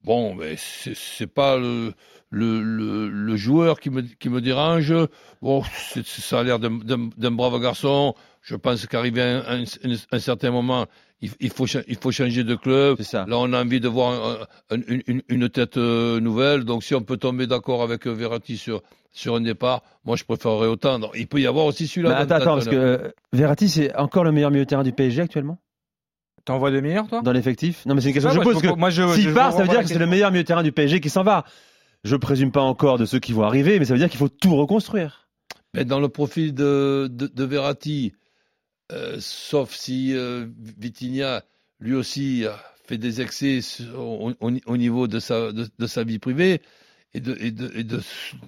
bon, 0.04 0.36
mais 0.36 0.56
c'est 0.58 0.96
c'est 0.96 1.28
pas 1.28 1.58
le, 1.58 1.94
le, 2.30 2.62
le, 2.62 3.10
le 3.10 3.36
joueur 3.36 3.80
qui 3.80 3.90
me, 3.90 4.02
qui 4.02 4.30
me 4.30 4.42
dérange. 4.42 4.94
Bon, 5.42 5.64
ça 6.04 6.40
a 6.40 6.44
l'air 6.44 6.60
d'un- 6.60 7.32
brave 7.32 7.60
garçon. 7.62 8.14
Je 8.42 8.56
pense 8.56 8.86
qu'arrivé 8.86 9.22
à 9.22 9.52
un, 9.52 9.62
un- 9.64 9.96
un 10.12 10.20
certain 10.20 10.52
moment, 10.52 10.86
il, 11.22 11.32
il 11.40 11.50
faut, 11.50 11.66
il 11.88 11.98
faut 11.98 12.12
changer 12.12 12.44
de 12.44 12.56
club. 12.56 12.96
C'est 12.98 13.04
ça. 13.04 13.26
Là, 13.28 13.38
on 13.38 13.52
a 13.54 13.62
envie 13.62 13.80
de 13.80 13.88
voir 13.88 14.40
un- 14.72 14.76
un- 14.78 14.82
une, 14.88 15.22
une- 15.28 15.50
tête 15.50 15.78
euh, 15.78 16.20
nouvelle. 16.20 16.64
Donc, 16.64 16.84
si 16.84 16.96
on 16.96 17.02
peut 17.02 17.18
tomber 17.18 17.48
d'accord 17.48 17.84
avec 17.84 18.08
euh, 18.08 18.12
Verratti 18.12 18.58
sur, 18.58 18.82
sur 19.12 19.36
un 19.36 19.42
départ, 19.42 19.84
moi, 20.06 20.16
je 20.16 20.24
préférerais 20.24 20.68
autant. 20.68 21.00
Il 21.16 21.28
peut 21.28 21.42
y 21.42 21.48
avoir 21.48 21.66
aussi 21.66 21.88
celui-là. 21.88 22.18
attends, 22.18 22.36
attends, 22.36 22.54
parce 22.54 22.68
que 22.68 22.76
euh, 22.76 23.12
Verratti, 23.34 23.68
c'est 23.70 23.96
encore 23.96 24.24
le 24.24 24.32
meilleur 24.32 24.52
milieu 24.52 24.64
de 24.64 24.70
terrain 24.70 24.84
du 24.84 24.94
PSG 24.94 25.22
actuellement? 25.22 25.58
T'en 26.50 26.58
vois 26.58 26.72
de 26.72 26.80
meilleurs 26.80 27.08
toi? 27.08 27.22
Dans 27.22 27.32
l'effectif? 27.32 27.86
Non, 27.86 27.94
mais 27.94 28.02
c'est 28.02 28.08
une 28.08 28.14
question 28.16 28.30
que 28.32 28.36
je 28.38 28.42
moi, 28.42 28.54
pose. 28.54 28.62
que 28.64 28.76
moi, 28.76 28.90
je- 28.90 29.08
S'il 29.14 29.32
part, 29.36 29.54
ça 29.54 29.62
veut 29.62 29.68
dire 29.68 29.82
que 29.82 29.88
c'est 29.88 30.00
le 30.00 30.08
meilleur 30.08 30.32
milieu 30.32 30.42
de 30.42 30.48
terrain 30.48 30.64
du 30.64 30.72
PSG 30.72 31.00
qui 31.00 31.12
s'en 31.12 31.22
va. 31.22 31.46
Je 32.04 32.16
présume 32.16 32.52
pas 32.52 32.62
encore 32.62 32.98
de 32.98 33.06
ceux 33.06 33.20
qui 33.20 33.34
vont 33.34 33.44
arriver, 33.44 33.78
mais 33.78 33.86
ça 33.86 33.94
veut 33.94 34.00
dire 34.00 34.10
qu'il 34.10 34.18
faut 34.18 34.30
tout 34.30 34.56
reconstruire. 34.56 35.28
Mais 35.76 35.86
dans 35.86 36.00
le 36.00 36.10
profil 36.10 36.56
de, 36.56 37.08
de, 37.12 37.28
de 37.28 37.44
Verratti, 37.44 38.14
euh, 38.92 39.18
sauf 39.20 39.76
si 39.76 40.16
euh, 40.16 40.48
Vitinha, 40.80 41.44
lui 41.80 41.94
aussi, 41.94 42.48
a 42.48 42.58
fait 42.88 42.98
des 42.98 43.22
excès 43.22 43.60
au, 43.96 44.32
au- 44.42 44.52
au 44.66 44.78
niveau 44.78 45.08
de 45.08 45.20
sa, 45.20 45.52
de, 45.52 45.68
de 45.78 45.86
sa 45.88 46.04
vie 46.04 46.18
privée 46.18 46.62
et, 47.14 47.20
de, 47.20 47.38
et, 47.40 47.52
de, 47.52 47.72
et 47.76 47.84
de- 47.84 48.02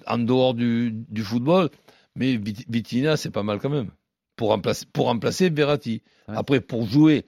en 0.08 0.18
dehors 0.18 0.54
du, 0.54 0.90
du 1.08 1.22
football. 1.22 1.70
Mais 2.16 2.34
Vit- 2.36 2.66
Vitinha, 2.68 3.16
c'est 3.16 3.30
pas 3.30 3.44
mal 3.44 3.60
quand 3.60 3.70
même. 3.70 3.90
Pour 4.34 4.48
remplacer, 4.48 4.86
pour 4.92 5.06
remplacer 5.06 5.50
Verratti. 5.50 6.02
Ouais. 6.26 6.34
Après, 6.36 6.60
pour 6.60 6.84
jouer 6.88 7.24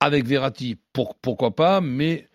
avec 0.00 0.26
Verratti, 0.26 0.78
pour, 0.92 1.14
pourquoi 1.16 1.54
pas, 1.54 1.80
mais 1.80 2.28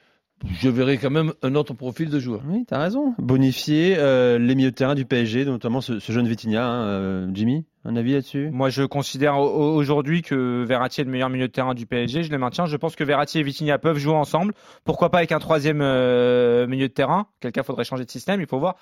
je 0.60 0.70
verrai 0.70 0.98
quand 0.98 1.10
même 1.10 1.34
un 1.42 1.56
autre 1.56 1.74
profil 1.74 2.10
de 2.10 2.20
joueur. 2.20 2.42
Oui, 2.48 2.66
tu 2.68 2.74
as 2.74 2.80
raison. 2.80 3.16
Bonifier 3.18 3.96
euh, 3.98 4.38
les 4.38 4.56
milieux 4.56 4.72
de 4.72 4.76
terrain 4.76 4.96
du 4.96 5.06
PSG, 5.06 5.46
notamment 5.46 5.82
ce, 5.82 6.00
jeune 6.00 6.28
Vitinha, 6.28 6.66
hein, 6.66 6.86
euh, 6.86 7.28
Jimmy. 7.34 7.66
Un 7.84 7.96
avis 7.96 8.14
là-dessus? 8.14 8.50
Moi, 8.52 8.70
je 8.70 8.82
considère 8.82 9.38
aujourd'hui 9.38 10.24
que 10.24 10.64
Verratti 10.64 11.02
est 11.02 11.04
le 11.04 11.12
meilleur 11.12 11.30
milieu 11.30 11.48
de 11.48 11.52
terrain 11.52 11.76
du 11.76 11.86
PSG. 11.86 12.24
Je 12.24 12.32
le 12.32 12.40
maintiens. 12.40 12.66
Je 12.66 12.78
pense 12.78 12.96
que 12.96 13.04
Verratti 13.04 13.40
et 13.40 13.44
Vitinha 13.44 13.78
peuvent 13.78 14.00
jouer 14.00 14.16
ensemble. 14.16 14.54
Pourquoi 14.86 15.12
pas 15.12 15.20
avec 15.20 15.32
un 15.32 15.38
troisième 15.38 15.82
euh, 15.82 16.66
milieu 16.66 16.88
de 16.88 16.94
terrain? 16.94 17.28
Quelqu'un 17.42 17.62
faudrait 17.62 17.84
changer 17.84 18.04
de 18.04 18.10
système. 18.10 18.42
Il 18.42 18.48
faut 18.48 18.58
voir. 18.58 18.76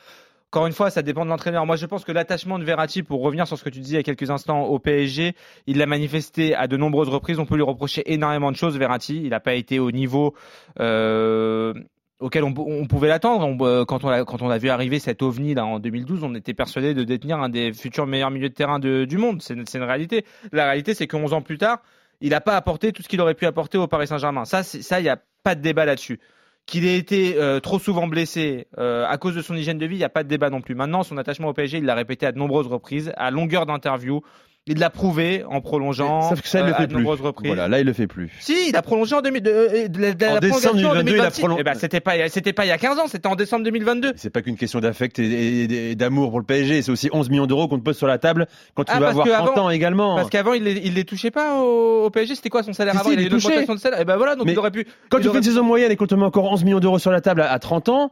Encore 0.53 0.67
une 0.67 0.73
fois, 0.73 0.91
ça 0.91 1.01
dépend 1.01 1.25
de 1.25 1.31
l'entraîneur. 1.31 1.65
Moi, 1.65 1.77
je 1.77 1.87
pense 1.87 2.05
que 2.05 2.11
l'attachement 2.11 2.59
de 2.59 2.63
Verratti, 2.63 3.01
pour 3.01 3.23
revenir 3.23 3.47
sur 3.47 3.57
ce 3.57 3.63
que 3.63 3.71
tu 3.71 3.79
disais 3.79 3.95
il 3.95 3.97
y 3.97 3.99
a 4.01 4.03
quelques 4.03 4.29
instants 4.29 4.65
au 4.65 4.77
PSG, 4.77 5.33
il 5.65 5.79
l'a 5.79 5.87
manifesté 5.87 6.53
à 6.53 6.67
de 6.67 6.77
nombreuses 6.77 7.09
reprises. 7.09 7.39
On 7.39 7.47
peut 7.47 7.55
lui 7.55 7.63
reprocher 7.63 8.03
énormément 8.13 8.51
de 8.51 8.55
choses, 8.55 8.77
Verratti. 8.77 9.19
Il 9.23 9.29
n'a 9.29 9.39
pas 9.39 9.55
été 9.55 9.79
au 9.79 9.89
niveau 9.89 10.35
euh, 10.79 11.73
auquel 12.19 12.43
on, 12.43 12.53
pouvait 12.53 13.07
l'attendre. 13.07 13.65
Euh, 13.65 13.83
quand, 13.85 14.03
on 14.03 14.49
a, 14.51 14.57
vu 14.59 14.69
arriver 14.69 14.99
cet 14.99 15.23
ovni 15.23 15.55
là 15.55 15.65
en 15.65 15.79
2012, 15.79 16.23
on 16.23 16.35
était 16.35 16.53
persuadé 16.53 16.93
de 16.93 17.03
détenir 17.03 17.39
un 17.39 17.49
des 17.49 17.73
futurs 17.73 18.05
meilleurs 18.05 18.29
milieux 18.29 18.49
de 18.49 18.53
terrain 18.53 18.77
du 18.77 19.17
monde. 19.17 19.41
C'est 19.41 19.55
une 19.55 19.83
réalité. 19.83 20.23
La 20.51 20.65
réalité, 20.65 20.93
c'est 20.93 21.07
que 21.07 21.17
11 21.17 21.33
ans 21.33 21.41
plus 21.41 21.57
tard, 21.57 21.81
il 22.21 22.29
n'a 22.29 22.41
pas 22.41 22.55
apporté 22.55 22.91
tout 22.91 23.01
ce 23.01 23.07
qu'il 23.07 23.21
aurait 23.21 23.33
pu 23.33 23.47
apporter 23.47 23.79
au 23.79 23.87
Paris 23.87 24.05
Saint-Germain. 24.05 24.45
Ça, 24.45 24.61
il 24.99 25.03
n'y 25.03 25.09
a 25.09 25.17
pas 25.41 25.55
de 25.55 25.61
débat 25.61 25.85
là-dessus 25.85 26.19
qu'il 26.65 26.85
ait 26.85 26.97
été 26.97 27.35
euh, 27.37 27.59
trop 27.59 27.79
souvent 27.79 28.07
blessé 28.07 28.67
euh, 28.77 29.05
à 29.07 29.17
cause 29.17 29.35
de 29.35 29.41
son 29.41 29.55
hygiène 29.55 29.77
de 29.77 29.85
vie, 29.85 29.95
il 29.95 29.99
n'y 29.99 30.03
a 30.05 30.09
pas 30.09 30.23
de 30.23 30.29
débat 30.29 30.49
non 30.49 30.61
plus. 30.61 30.75
Maintenant, 30.75 31.03
son 31.03 31.17
attachement 31.17 31.49
au 31.49 31.53
PSG, 31.53 31.79
il 31.79 31.85
l'a 31.85 31.95
répété 31.95 32.25
à 32.25 32.31
de 32.31 32.37
nombreuses 32.37 32.67
reprises, 32.67 33.11
à 33.17 33.31
longueur 33.31 33.65
d'interview. 33.65 34.21
Il 34.65 34.79
l'a 34.79 34.89
prouvé 34.89 35.43
en 35.43 35.59
prolongeant 35.59 36.29
Sauf 36.29 36.41
que 36.41 36.47
ça, 36.47 36.61
il 36.61 36.67
le 36.67 36.71
euh, 36.71 36.75
fait 36.75 36.83
à 36.83 36.87
de 36.87 36.93
nombreuses 36.93 37.19
reprises. 37.19 37.47
Voilà, 37.47 37.67
là, 37.67 37.81
il 37.81 37.85
le 37.85 37.91
fait 37.91 38.07
plus. 38.07 38.31
Si, 38.39 38.69
il 38.69 38.75
a 38.77 38.81
prolongé 38.81 39.13
en, 39.13 39.21
2000, 39.21 39.43
de, 39.43 40.25
en 40.25 40.39
décembre 40.39 40.75
2022. 40.75 41.15
Il 41.15 41.19
a 41.19 41.31
prolongé. 41.31 41.59
Eh 41.59 41.63
ben, 41.65 41.73
c'était 41.73 41.99
pas, 41.99 42.29
c'était 42.29 42.53
pas 42.53 42.65
il 42.65 42.69
y 42.69 42.71
a 42.71 42.77
15 42.77 42.97
ans, 42.97 43.07
c'était 43.07 43.27
en 43.27 43.35
décembre 43.35 43.65
2022. 43.65 44.13
C'est 44.15 44.29
pas 44.29 44.41
qu'une 44.41 44.55
question 44.55 44.79
d'affect 44.79 45.19
et, 45.19 45.95
d'amour 45.95 46.29
pour 46.29 46.39
le 46.39 46.45
PSG, 46.45 46.81
c'est 46.81 46.91
aussi 46.91 47.09
11 47.11 47.29
millions 47.29 47.45
d'euros 47.45 47.67
qu'on 47.67 47.77
te 47.77 47.83
pose 47.83 47.97
sur 47.97 48.07
la 48.07 48.19
table 48.19 48.47
quand 48.73 48.85
tu 48.85 48.93
ah, 48.95 49.01
vas 49.01 49.09
avoir 49.09 49.27
30 49.27 49.57
ans 49.57 49.69
également. 49.69 50.15
Parce 50.15 50.29
qu'avant, 50.29 50.53
il, 50.53 50.63
les, 50.63 50.79
il 50.85 50.93
les 50.93 51.03
touchait 51.03 51.31
pas 51.31 51.59
au, 51.61 52.09
PSG. 52.09 52.35
C'était 52.35 52.49
quoi 52.49 52.63
son 52.63 52.71
salaire 52.71 52.97
avant? 52.97 53.11
Il, 53.11 53.27
de 53.27 53.39
salaire. 53.39 53.63
Et 53.63 53.97
eh 53.99 54.05
ben 54.05 54.15
voilà, 54.15 54.37
donc 54.37 54.47
il 54.47 54.57
aurait 54.57 54.71
pu. 54.71 54.87
Quand 55.09 55.19
tu 55.19 55.27
fais 55.29 55.37
une 55.39 55.43
saison 55.43 55.63
moyenne 55.63 55.91
et 55.91 55.97
qu'on 55.97 56.07
te 56.07 56.15
met 56.15 56.23
encore 56.23 56.49
11 56.49 56.63
millions 56.63 56.79
d'euros 56.79 56.99
sur 56.99 57.11
la 57.11 57.19
table 57.19 57.41
à, 57.41 57.51
à 57.51 57.59
30 57.59 57.89
ans, 57.89 58.11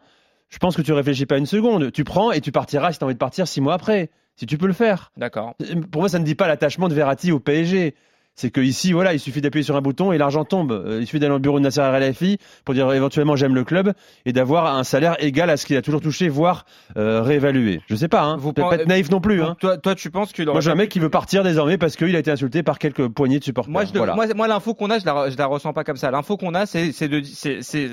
je 0.52 0.58
pense 0.58 0.76
que 0.76 0.82
tu 0.82 0.92
réfléchis 0.92 1.26
pas 1.26 1.38
une 1.38 1.46
seconde. 1.46 1.92
Tu 1.92 2.04
prends 2.04 2.32
et 2.32 2.42
tu 2.42 2.52
partiras 2.52 2.92
si 2.92 3.00
tu 3.00 3.04
as 3.04 3.08
envie 3.08 3.16
de 3.16 3.20
partir 3.20 3.48
6 3.48 3.62
mois 3.62 3.74
après 3.74 4.12
si 4.36 4.46
tu 4.46 4.58
peux 4.58 4.68
le 4.68 4.74
faire. 4.74 5.12
D'accord. 5.18 5.56
Pour 5.92 6.02
moi, 6.02 6.10
ça 6.10 6.20
ne 6.20 6.24
dit 6.24 6.36
pas 6.36 6.48
l'attachement 6.48 6.88
de 6.88 6.94
Verratti 6.94 7.32
au 7.32 7.40
PSG 7.40 7.96
c'est 8.36 8.50
que 8.50 8.62
ici, 8.62 8.94
voilà, 8.94 9.14
il 9.14 9.20
suffit 9.20 9.42
d'appuyer 9.42 9.64
sur 9.64 9.76
un 9.76 9.82
bouton 9.82 10.12
et 10.12 10.18
l'argent 10.18 10.46
tombe. 10.46 10.72
Euh, 10.72 11.00
il 11.02 11.06
suffit 11.06 11.20
d'aller 11.20 11.34
au 11.34 11.40
bureau 11.40 11.60
de 11.60 11.64
Nasser 11.64 11.82
Al-Khelaifi 11.82 12.38
pour 12.66 12.74
dire 12.74 12.92
éventuellement 12.92 13.36
j'aime 13.36 13.56
le 13.56 13.64
club 13.64 13.94
et 14.26 14.34
d'avoir 14.34 14.76
un 14.76 14.84
salaire 14.84 15.16
égal 15.20 15.50
à 15.50 15.58
ce 15.58 15.66
qu'il 15.66 15.78
a 15.78 15.82
toujours 15.82 16.02
touché, 16.02 16.30
voire 16.30 16.66
euh, 16.98 17.22
réévalué. 17.22 17.82
Je 17.88 17.96
sais 17.96 18.08
pas, 18.08 18.24
hein. 18.24 18.38
Vous 18.38 18.54
pas 18.54 18.76
être 18.76 18.88
naïf 18.88 19.12
non 19.12 19.22
plus. 19.22 19.44
Hein. 19.44 19.56
Toi, 19.60 19.78
toi, 19.78 19.96
tu 19.96 20.10
penses 20.10 20.32
que 20.32 20.44
moi 20.44 20.62
j'ai 20.62 20.72
un 20.72 20.76
mec 20.76 20.90
qui 20.90 21.00
veut 21.00 21.10
partir 21.10 21.44
désormais 21.44 21.78
parce 21.78 21.96
qu'il 21.96 22.16
a 22.16 22.20
été 22.20 22.32
insulté 22.32 22.64
par 22.64 22.80
quelques 22.80 23.08
poignées 23.10 23.40
de 23.40 23.44
supporters. 23.44 23.72
Moi, 23.72 24.28
moi, 24.36 24.48
l'info 24.48 24.74
qu'on 24.74 24.90
a, 24.90 25.00
je 25.00 25.06
la, 25.06 25.30
je 25.30 25.38
la 25.38 25.46
ressens 25.46 25.74
pas 25.74 25.84
comme 25.84 25.98
ça. 25.98 26.12
L'info 26.12 26.38
qu'on 26.38 26.54
a, 26.54 26.66
c'est 26.66 26.92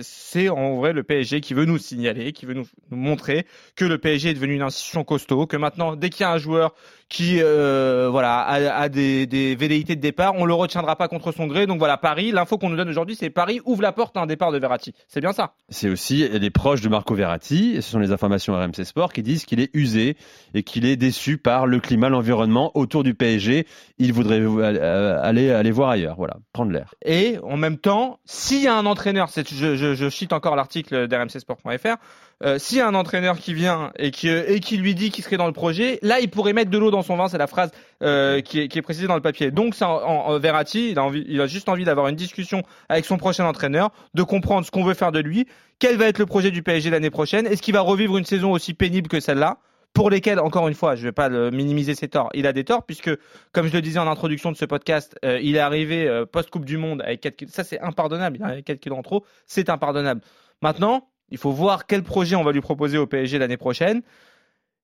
c'est 0.03 0.49
en 0.49 0.77
vrai 0.77 0.93
le 0.93 1.03
PSG 1.03 1.41
qui 1.41 1.55
veut 1.55 1.65
nous 1.65 1.79
signaler, 1.79 2.33
qui 2.33 2.47
veut 2.47 2.55
nous, 2.55 2.67
nous 2.91 2.97
montrer 2.97 3.47
que 3.77 3.85
le 3.85 3.99
PSG 3.99 4.31
est 4.31 4.35
devenu 4.35 4.55
une 4.55 4.63
institution 4.63 5.05
costaud, 5.05 5.47
que 5.47 5.57
maintenant 5.57 5.97
dès 5.97 6.11
qu'il 6.11 6.23
y 6.23 6.25
a 6.25 6.33
un 6.33 6.39
joueur 6.39 6.75
qui 7.09 7.39
euh, 7.41 8.09
voilà 8.11 8.43
a, 8.43 8.89
des, 8.89 9.27
des, 9.27 9.55
velléités 9.55 9.97
de 9.97 10.01
départ. 10.01 10.28
On 10.37 10.45
le 10.45 10.55
retiendra 10.55 10.97
pas 10.97 11.09
contre 11.09 11.33
son 11.33 11.47
gré. 11.47 11.67
Donc 11.67 11.79
voilà, 11.79 11.97
Paris. 11.97 12.33
L'info 12.33 12.59
qu'on 12.59 12.71
nous 12.71 12.77
donne 12.77 12.89
aujourd'hui, 12.89 13.17
c'est 13.17 13.31
Paris 13.31 13.61
ouvre 13.65 13.83
la 13.83 13.93
porte 13.93 14.17
à 14.17 14.21
un 14.21 14.27
départ 14.27 14.53
de 14.53 14.59
Verratti. 14.59 14.95
C'est 15.09 15.21
bien 15.21 15.33
ça. 15.33 15.55
C'est 15.69 15.89
aussi 15.89 16.29
les 16.29 16.51
proches 16.51 16.81
de 16.81 16.89
Marco 16.89 17.15
Verratti. 17.15 17.77
Ce 17.77 17.91
sont 17.91 17.99
les 17.99 18.13
informations 18.13 18.55
RMC 18.55 18.85
Sport 18.85 19.13
qui 19.13 19.23
disent 19.23 19.45
qu'il 19.45 19.61
est 19.61 19.71
usé 19.75 20.17
et 20.55 20.63
qu'il 20.63 20.87
est 20.87 20.97
déçu 20.97 21.39
par 21.39 21.67
le 21.67 21.81
climat, 21.81 22.09
l'environnement 22.09 22.73
autour 22.75 23.03
du 23.05 23.15
PSG. 23.15 23.67
Il 23.99 24.13
voudrait 24.13 24.41
euh, 24.41 25.21
aller 25.23 25.51
aller 25.51 25.71
voir 25.71 25.91
ailleurs. 25.91 26.17
Voilà, 26.17 26.37
prendre 26.53 26.73
l'air. 26.73 26.95
Et 27.05 27.39
en 27.43 27.57
même 27.57 27.79
temps, 27.79 28.21
s'il 28.25 28.63
y 28.63 28.69
a 28.69 28.75
un 28.75 28.87
entraîneur, 28.87 29.29
je, 29.35 29.77
je, 29.77 29.95
je 29.95 30.11
cite 30.11 30.33
encore 30.33 30.57
l'article 30.57 31.09
d'RMCSport.fr 31.09 31.97
euh, 32.45 32.57
s'il 32.59 32.79
y 32.79 32.81
a 32.81 32.87
un 32.87 32.95
entraîneur 32.95 33.39
qui 33.39 33.53
vient 33.53 33.91
et 33.97 34.13
qui, 34.13 34.29
et 34.29 34.61
qui 34.61 34.77
lui 34.77 34.95
dit 34.95 35.11
qu'il 35.11 35.25
serait 35.25 35.37
dans 35.37 35.47
le 35.47 35.53
projet, 35.53 35.99
là, 36.03 36.21
il 36.21 36.31
pourrait 36.31 36.53
mettre 36.53 36.71
de 36.71 36.79
l'eau 36.79 36.93
dans 36.93 37.03
son 37.03 37.17
vin. 37.17 37.29
C'est 37.29 37.39
la 37.39 37.49
phrase 37.49 37.73
euh, 38.03 38.41
qui, 38.41 38.61
est, 38.61 38.69
qui 38.69 38.79
est 38.79 38.83
précisée 38.83 39.09
dans 39.09 39.17
le 39.17 39.21
papier. 39.21 39.51
Donc, 39.51 39.75
ça, 39.75 39.89
en, 39.89 40.18
en, 40.27 40.39
Verratti, 40.39 40.91
il 40.91 41.41
a, 41.41 41.47
juste 41.47 41.69
envie 41.69 41.85
d'avoir 41.85 42.09
une 42.09 42.17
discussion 42.17 42.63
avec 42.89 43.05
son 43.05 43.17
prochain 43.17 43.45
entraîneur, 43.45 43.91
de 44.15 44.23
comprendre 44.23 44.65
ce 44.67 44.71
qu'on 44.71 44.85
veut 44.85 44.95
faire 44.95 45.13
de 45.13 45.21
lui, 45.21 45.47
quel 45.79 45.97
va 45.97 46.07
être 46.07 46.19
le 46.19 46.27
projet 46.27 46.51
du 46.51 46.63
PSG 46.63 46.91
l'année 46.91 47.11
prochaine, 47.11 47.47
est-ce 47.47 47.63
qu'il 47.63 47.75
va 47.75 47.81
revivre 47.81 48.17
une 48.19 48.25
saison 48.25 48.53
aussi 48.53 48.75
pénible 48.75 49.09
que 49.09 49.21
celle-là 49.21 49.59
pour 49.95 50.11
lesquels, 50.11 50.39
encore 50.39 50.69
une 50.69 50.75
fois, 50.75 50.95
je 50.95 51.01
ne 51.01 51.07
vais 51.07 51.13
pas 51.13 51.29
minimiser 51.51 51.95
ses 51.95 52.09
torts, 52.09 52.31
il 52.35 52.47
a 52.47 52.53
des 52.53 52.65
torts, 52.65 52.85
puisque, 52.85 53.11
comme 53.53 53.67
je 53.67 53.73
le 53.73 53.81
disais 53.81 53.99
en 53.99 54.07
introduction 54.07 54.53
de 54.53 54.57
ce 54.57 54.65
podcast, 54.65 55.17
euh, 55.25 55.41
il 55.43 55.57
est 55.57 55.61
arrivé 55.61 56.07
euh, 56.07 56.27
post-Coupe 56.27 56.65
du 56.65 56.77
Monde 56.77 57.03
avec 57.03 57.21
4 57.21 57.37
kilos. 57.37 57.55
Ça, 57.55 57.65
c'est 57.65 57.81
impardonnable. 57.81 58.37
Il 58.39 58.45
a 58.45 58.63
4 58.63 58.79
kilos 58.79 58.99
en 58.99 59.03
trop. 59.03 59.25
C'est 59.47 59.71
impardonnable. 59.71 60.21
Maintenant, 60.63 61.09
il 61.31 61.39
faut 61.39 61.51
voir 61.51 61.87
quel 61.87 62.03
projet 62.03 62.37
on 62.37 62.45
va 62.45 62.53
lui 62.53 62.61
proposer 62.61 62.99
au 62.99 63.07
PSG 63.07 63.39
l'année 63.39 63.57
prochaine. 63.57 64.03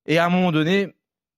Et 0.07 0.19
à 0.19 0.27
un 0.27 0.31
moment 0.31 0.53
donné, 0.53 0.95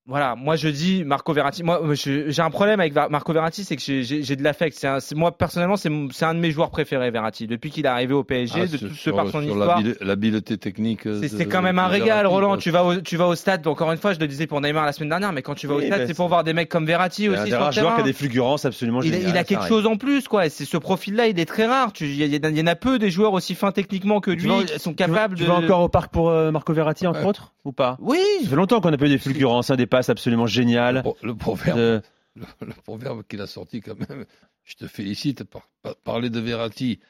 voilà, 0.06 0.36
moi 0.36 0.56
je 0.56 0.68
dis 0.68 1.04
Marco 1.04 1.32
Verratti. 1.32 1.62
Moi, 1.64 1.80
j'ai 1.94 2.40
un 2.42 2.50
problème 2.50 2.78
avec 2.80 2.94
Marco 3.10 3.32
Verratti, 3.32 3.64
c'est 3.64 3.76
que 3.76 3.82
j'ai 3.82 4.36
de 4.36 4.42
l'affect. 4.42 4.86
Moi 5.14 5.36
personnellement, 5.36 5.76
c'est 5.76 5.88
un 6.24 6.34
de 6.34 6.38
mes 6.38 6.50
joueurs 6.50 6.70
préférés, 6.70 7.10
Verratti. 7.10 7.46
Depuis 7.46 7.70
qu'il 7.70 7.86
est 7.86 7.88
arrivé 7.88 8.14
au 8.14 8.22
PSG, 8.22 8.60
ah, 8.62 8.66
de 8.66 8.76
tout 8.76 8.94
ce 8.94 9.10
par 9.10 9.28
son 9.28 9.42
histoire. 9.42 9.80
L'habileté 10.00 10.58
technique. 10.58 11.08
C'est 11.28 11.46
quand 11.46 11.62
même 11.62 11.78
un 11.78 11.88
régal, 11.88 12.26
Roland. 12.26 12.56
Tu 12.56 12.70
vas 12.70 12.84
au, 12.84 12.96
tu 12.96 13.16
vas 13.16 13.26
au 13.26 13.34
stade. 13.34 13.66
Encore 13.66 13.90
une 13.92 13.98
fois, 13.98 14.12
je 14.12 14.20
le 14.20 14.28
disais 14.28 14.46
pour 14.46 14.60
Neymar 14.60 14.86
la 14.86 14.92
semaine 14.92 15.08
dernière, 15.08 15.32
mais 15.32 15.42
quand 15.42 15.54
tu 15.54 15.66
vas 15.66 15.74
au 15.74 15.80
stade, 15.80 16.06
c'est 16.06 16.14
pour 16.14 16.28
voir 16.28 16.44
des 16.44 16.52
mecs 16.52 16.68
comme 16.68 16.86
Verratti 16.86 17.28
aussi. 17.28 17.50
C'est 17.50 17.54
un 17.54 17.70
joueur 17.70 17.94
qui 17.96 18.00
a 18.00 18.04
des 18.04 18.12
fulgurances 18.12 18.64
absolument 18.64 19.02
il, 19.02 19.14
il 19.14 19.36
a 19.36 19.44
quelque 19.44 19.66
chose 19.66 19.86
en 19.86 19.96
plus, 19.96 20.28
quoi. 20.28 20.48
C'est 20.48 20.64
ce 20.64 20.76
profil-là, 20.76 21.26
il 21.26 21.38
est 21.38 21.44
très 21.44 21.66
rare. 21.66 21.92
Il 22.00 22.14
y, 22.14 22.60
en 22.62 22.66
a 22.66 22.74
peu 22.74 22.98
des 22.98 23.10
joueurs 23.10 23.32
aussi 23.32 23.54
fins 23.54 23.72
techniquement 23.72 24.20
que 24.20 24.30
lui 24.30 24.48
qui 24.66 24.78
sont 24.78 24.94
capables 24.94 25.36
de. 25.36 25.44
Tu 25.44 25.48
vas 25.48 25.56
encore 25.56 25.80
au 25.80 25.88
parc 25.88 26.12
pour 26.12 26.30
euh, 26.30 26.50
Marco 26.50 26.72
Verratti 26.72 27.06
entre 27.06 27.24
autres 27.24 27.54
ou 27.64 27.72
pas? 27.72 27.96
Oui. 28.00 28.18
Ça 28.42 28.50
fait 28.50 28.56
longtemps 28.56 28.80
qu'on 28.80 28.92
a 28.92 28.96
pas 28.96 29.06
eu 29.06 29.10
des 29.10 29.18
fulgurances, 29.18 29.70
des 29.76 29.86
absolument 30.08 30.46
géniales 30.46 31.02
le, 31.22 31.34
proverbe, 31.34 32.02
le, 32.36 32.72
proverbe 32.84 33.22
qu'il 33.28 33.40
a 33.40 33.46
sorti 33.46 33.80
quand 33.80 33.98
même, 33.98 34.24
je 34.64 34.74
te 34.74 34.86
félicite, 34.86 35.44
par, 35.44 35.68
parler 36.04 36.30
de 36.30 36.40
Verratti 36.40 37.00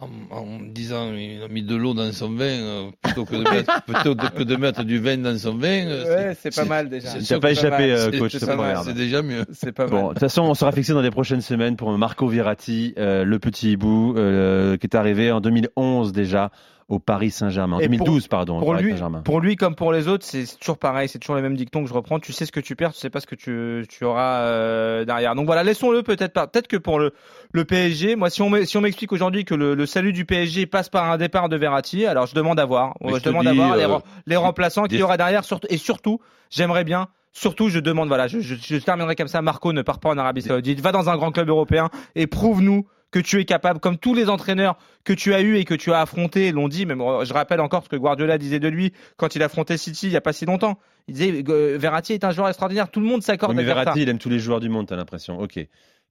en, 0.00 0.60
disant 0.62 1.12
il 1.12 1.42
a 1.42 1.48
mis 1.48 1.62
de 1.62 1.74
l'eau 1.74 1.92
dans 1.92 2.12
son 2.12 2.30
vin 2.30 2.44
euh, 2.44 2.90
plutôt, 3.02 3.24
que 3.24 3.34
de 3.34 3.50
mettre, 3.50 3.82
plutôt 3.82 4.14
que 4.14 4.42
de 4.44 4.56
mettre 4.56 4.84
du 4.84 4.98
vin 5.00 5.18
dans 5.18 5.36
son 5.36 5.56
vin. 5.56 5.86
Euh, 5.86 6.28
ouais, 6.28 6.36
c'est 6.40 6.54
pas 6.54 6.64
mal 6.64 6.88
déjà. 6.88 7.18
Tu 7.18 7.32
n'as 7.32 7.40
pas 7.40 7.50
échappé, 7.50 7.92
euh, 7.92 8.10
coach, 8.18 8.36
C'est 8.36 8.94
déjà 8.94 9.22
mieux. 9.22 9.44
C'est 9.52 9.72
pas 9.72 9.86
bon, 9.86 10.08
de 10.08 10.08
toute 10.10 10.20
façon, 10.20 10.42
on 10.42 10.54
sera 10.54 10.72
fixé 10.72 10.92
dans 10.92 11.00
les 11.00 11.10
prochaines 11.10 11.40
semaines 11.40 11.76
pour 11.76 11.96
Marco 11.98 12.28
Verratti, 12.28 12.94
le 12.96 13.38
petit 13.38 13.72
hibou, 13.72 14.14
qui 14.14 14.86
est 14.86 14.94
arrivé 14.94 15.32
en 15.32 15.40
2011 15.40 16.12
déjà 16.12 16.50
au 16.88 16.98
Paris 16.98 17.30
Saint-Germain. 17.30 17.76
En 17.76 17.80
2012, 17.80 18.28
pardon. 18.28 18.58
Pour 18.60 18.74
lui, 18.74 18.94
pour 19.24 19.40
lui 19.40 19.56
comme 19.56 19.74
pour 19.74 19.92
les 19.92 20.08
autres, 20.08 20.24
c'est 20.24 20.58
toujours 20.58 20.78
pareil. 20.78 21.08
C'est 21.08 21.18
toujours 21.18 21.36
les 21.36 21.42
mêmes 21.42 21.56
dictons 21.56 21.82
que 21.82 21.88
je 21.88 21.94
reprends. 21.94 22.18
Tu 22.18 22.32
sais 22.32 22.46
ce 22.46 22.52
que 22.52 22.60
tu 22.60 22.76
perds, 22.76 22.92
tu 22.94 22.98
sais 22.98 23.10
pas 23.10 23.20
ce 23.20 23.26
que 23.26 23.34
tu, 23.34 23.84
tu 23.88 24.04
auras 24.04 24.40
euh, 24.40 25.04
derrière. 25.04 25.34
Donc 25.34 25.46
voilà, 25.46 25.62
laissons-le 25.64 26.02
peut-être 26.02 26.32
pas. 26.32 26.46
Peut-être 26.46 26.68
que 26.68 26.78
pour 26.78 26.98
le, 26.98 27.12
le 27.52 27.64
PSG, 27.64 28.16
moi, 28.16 28.30
si 28.30 28.40
on 28.40 28.64
si 28.64 28.76
on 28.76 28.80
m'explique 28.80 29.12
aujourd'hui 29.12 29.44
que 29.44 29.54
le, 29.54 29.74
le, 29.74 29.86
salut 29.86 30.12
du 30.12 30.24
PSG 30.24 30.66
passe 30.66 30.88
par 30.88 31.10
un 31.10 31.18
départ 31.18 31.48
de 31.48 31.56
Verratti, 31.56 32.06
alors 32.06 32.26
je 32.26 32.34
demande 32.34 32.58
à 32.58 32.64
voir. 32.64 32.94
je, 33.04 33.22
demande 33.22 33.46
à 33.46 33.52
voir 33.52 33.76
les, 33.76 33.84
euh, 33.84 33.98
les, 34.26 34.36
remplaçants 34.36 34.84
qu'il 34.84 34.98
y 34.98 35.02
aura 35.02 35.18
derrière. 35.18 35.42
Et 35.68 35.76
surtout, 35.76 36.20
j'aimerais 36.50 36.84
bien 36.84 37.08
Surtout, 37.32 37.68
je 37.68 37.78
demande, 37.78 38.08
voilà, 38.08 38.26
je, 38.26 38.40
je, 38.40 38.56
je, 38.56 38.76
terminerai 38.78 39.14
comme 39.14 39.28
ça. 39.28 39.42
Marco 39.42 39.72
ne 39.72 39.82
part 39.82 40.00
pas 40.00 40.08
en 40.08 40.18
Arabie 40.18 40.42
Saoudite, 40.42 40.80
va 40.80 40.90
dans 40.90 41.08
un 41.08 41.16
grand 41.16 41.30
club 41.30 41.48
européen 41.48 41.88
et 42.16 42.26
prouve-nous 42.26 42.86
que 43.10 43.18
tu 43.18 43.40
es 43.40 43.44
capable, 43.44 43.80
comme 43.80 43.96
tous 43.96 44.14
les 44.14 44.28
entraîneurs 44.28 44.76
que 45.04 45.12
tu 45.12 45.32
as 45.34 45.40
eu 45.40 45.56
et 45.56 45.64
que 45.64 45.74
tu 45.74 45.92
as 45.92 46.00
affronté 46.00 46.52
l'ont 46.52 46.68
dit. 46.68 46.86
Même 46.86 47.00
je 47.24 47.32
rappelle 47.32 47.60
encore 47.60 47.84
ce 47.84 47.88
que 47.88 47.96
Guardiola 47.96 48.38
disait 48.38 48.60
de 48.60 48.68
lui 48.68 48.92
quand 49.16 49.34
il 49.34 49.42
affrontait 49.42 49.78
City 49.78 50.06
il 50.06 50.12
y 50.12 50.16
a 50.16 50.20
pas 50.20 50.32
si 50.32 50.44
longtemps. 50.44 50.78
Il 51.06 51.14
disait 51.14 51.44
euh, 51.48 51.78
Verratti 51.78 52.12
est 52.12 52.24
un 52.24 52.32
joueur 52.32 52.48
extraordinaire. 52.48 52.90
Tout 52.90 53.00
le 53.00 53.06
monde 53.06 53.22
s'accorde. 53.22 53.54
mais 53.54 53.64
Verratti, 53.64 54.02
il 54.02 54.08
aime 54.08 54.18
tous 54.18 54.28
les 54.28 54.38
joueurs 54.38 54.60
du 54.60 54.68
monde. 54.68 54.86
T'as 54.86 54.96
l'impression. 54.96 55.38
Ok. 55.40 55.58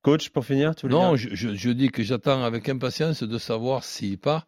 Coach, 0.01 0.29
pour 0.29 0.45
finir, 0.45 0.75
tu 0.75 0.88
Non, 0.88 1.15
je, 1.15 1.29
je, 1.33 1.69
dis 1.69 1.89
que 1.89 2.03
j'attends 2.03 2.43
avec 2.43 2.69
impatience 2.69 3.23
de 3.23 3.38
savoir 3.38 3.83
s'il 3.83 4.17
part, 4.17 4.47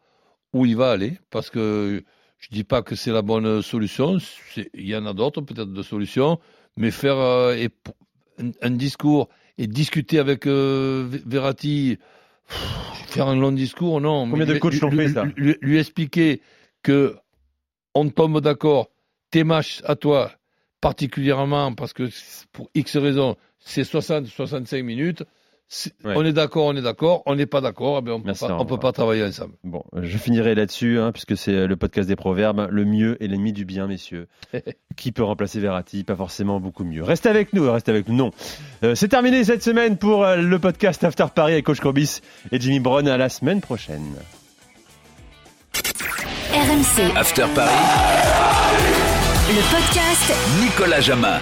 où 0.53 0.65
il 0.65 0.75
va 0.75 0.91
aller, 0.91 1.19
parce 1.31 1.49
que 1.49 2.03
je 2.37 2.47
dis 2.49 2.63
pas 2.63 2.81
que 2.81 2.95
c'est 2.95 3.11
la 3.11 3.21
bonne 3.21 3.61
solution. 3.61 4.17
Il 4.55 4.87
y 4.87 4.95
en 4.95 5.05
a 5.05 5.13
d'autres 5.13 5.41
peut-être 5.41 5.73
de 5.73 5.83
solutions, 5.83 6.39
mais 6.77 6.91
faire 6.91 7.17
euh, 7.17 7.67
un, 8.61 8.71
discours 8.71 9.27
et 9.57 9.67
discuter 9.67 10.19
avec 10.19 10.47
euh, 10.47 11.07
Verratti 11.25 11.97
Faire 12.49 13.27
un 13.27 13.35
long 13.35 13.51
discours, 13.51 14.01
non. 14.01 14.29
Combien 14.29 14.45
de 14.45 14.57
coachs 14.57 14.79
l'ont 14.81 14.91
fait 14.91 15.09
ça 15.09 15.25
lui, 15.35 15.77
expliquer 15.77 16.41
que 16.83 17.15
on 17.95 18.09
tombe 18.09 18.41
d'accord, 18.41 18.89
tes 19.31 19.43
matchs 19.43 19.81
à 19.85 19.95
toi, 19.95 20.31
particulièrement 20.81 21.73
parce 21.73 21.93
que 21.93 22.09
pour 22.51 22.69
X 22.75 22.97
raisons, 22.97 23.35
c'est 23.59 23.81
60-65 23.81 24.83
minutes, 24.83 25.23
On 26.03 26.25
est 26.25 26.33
d'accord, 26.33 26.65
on 26.65 26.75
est 26.75 26.81
d'accord, 26.81 27.21
on 27.27 27.35
n'est 27.35 27.45
pas 27.45 27.61
d'accord, 27.61 28.01
eh 28.05 28.09
on 28.09 28.19
ne 28.19 28.63
peut 28.63 28.79
pas 28.79 28.91
travailler 28.91 29.23
ensemble. 29.23 29.53
Bon, 29.63 29.83
je 30.01 30.17
finirai 30.17 30.55
là-dessus, 30.55 30.99
hein, 30.99 31.11
puisque 31.11 31.37
c'est 31.37 31.67
le 31.67 31.75
podcast 31.75 32.07
des 32.07 32.15
proverbes. 32.15 32.67
Le 32.71 32.85
mieux 32.85 33.21
est 33.23 33.27
l'ennemi 33.27 33.53
du 33.53 33.65
bien, 33.65 33.85
messieurs. 33.85 34.27
Qui 34.95 35.11
peut 35.11 35.23
remplacer 35.23 35.59
Verratti? 35.59 36.03
Pas 36.03 36.15
forcément 36.15 36.59
beaucoup 36.59 36.83
mieux. 36.83 37.03
Restez 37.03 37.29
avec 37.29 37.53
nous, 37.53 37.71
restez 37.71 37.91
avec 37.91 38.07
nous. 38.07 38.15
Non. 38.15 38.31
Euh, 38.83 38.95
c'est 38.95 39.09
terminé 39.09 39.43
cette 39.43 39.63
semaine 39.63 39.97
pour 39.97 40.25
euh, 40.25 40.37
le 40.37 40.59
podcast 40.59 41.03
After 41.03 41.27
Paris 41.33 41.53
avec 41.53 41.65
Coach 41.65 41.79
Corbis 41.79 42.21
et 42.51 42.59
Jimmy 42.59 42.79
Brown. 42.79 43.07
À 43.07 43.17
la 43.17 43.29
semaine 43.29 43.61
prochaine. 43.61 44.15
RMC. 46.51 47.15
After 47.15 47.45
Paris. 47.53 47.71
Le 49.49 49.61
podcast 49.71 50.33
Nicolas 50.61 51.01
Jamin. 51.01 51.39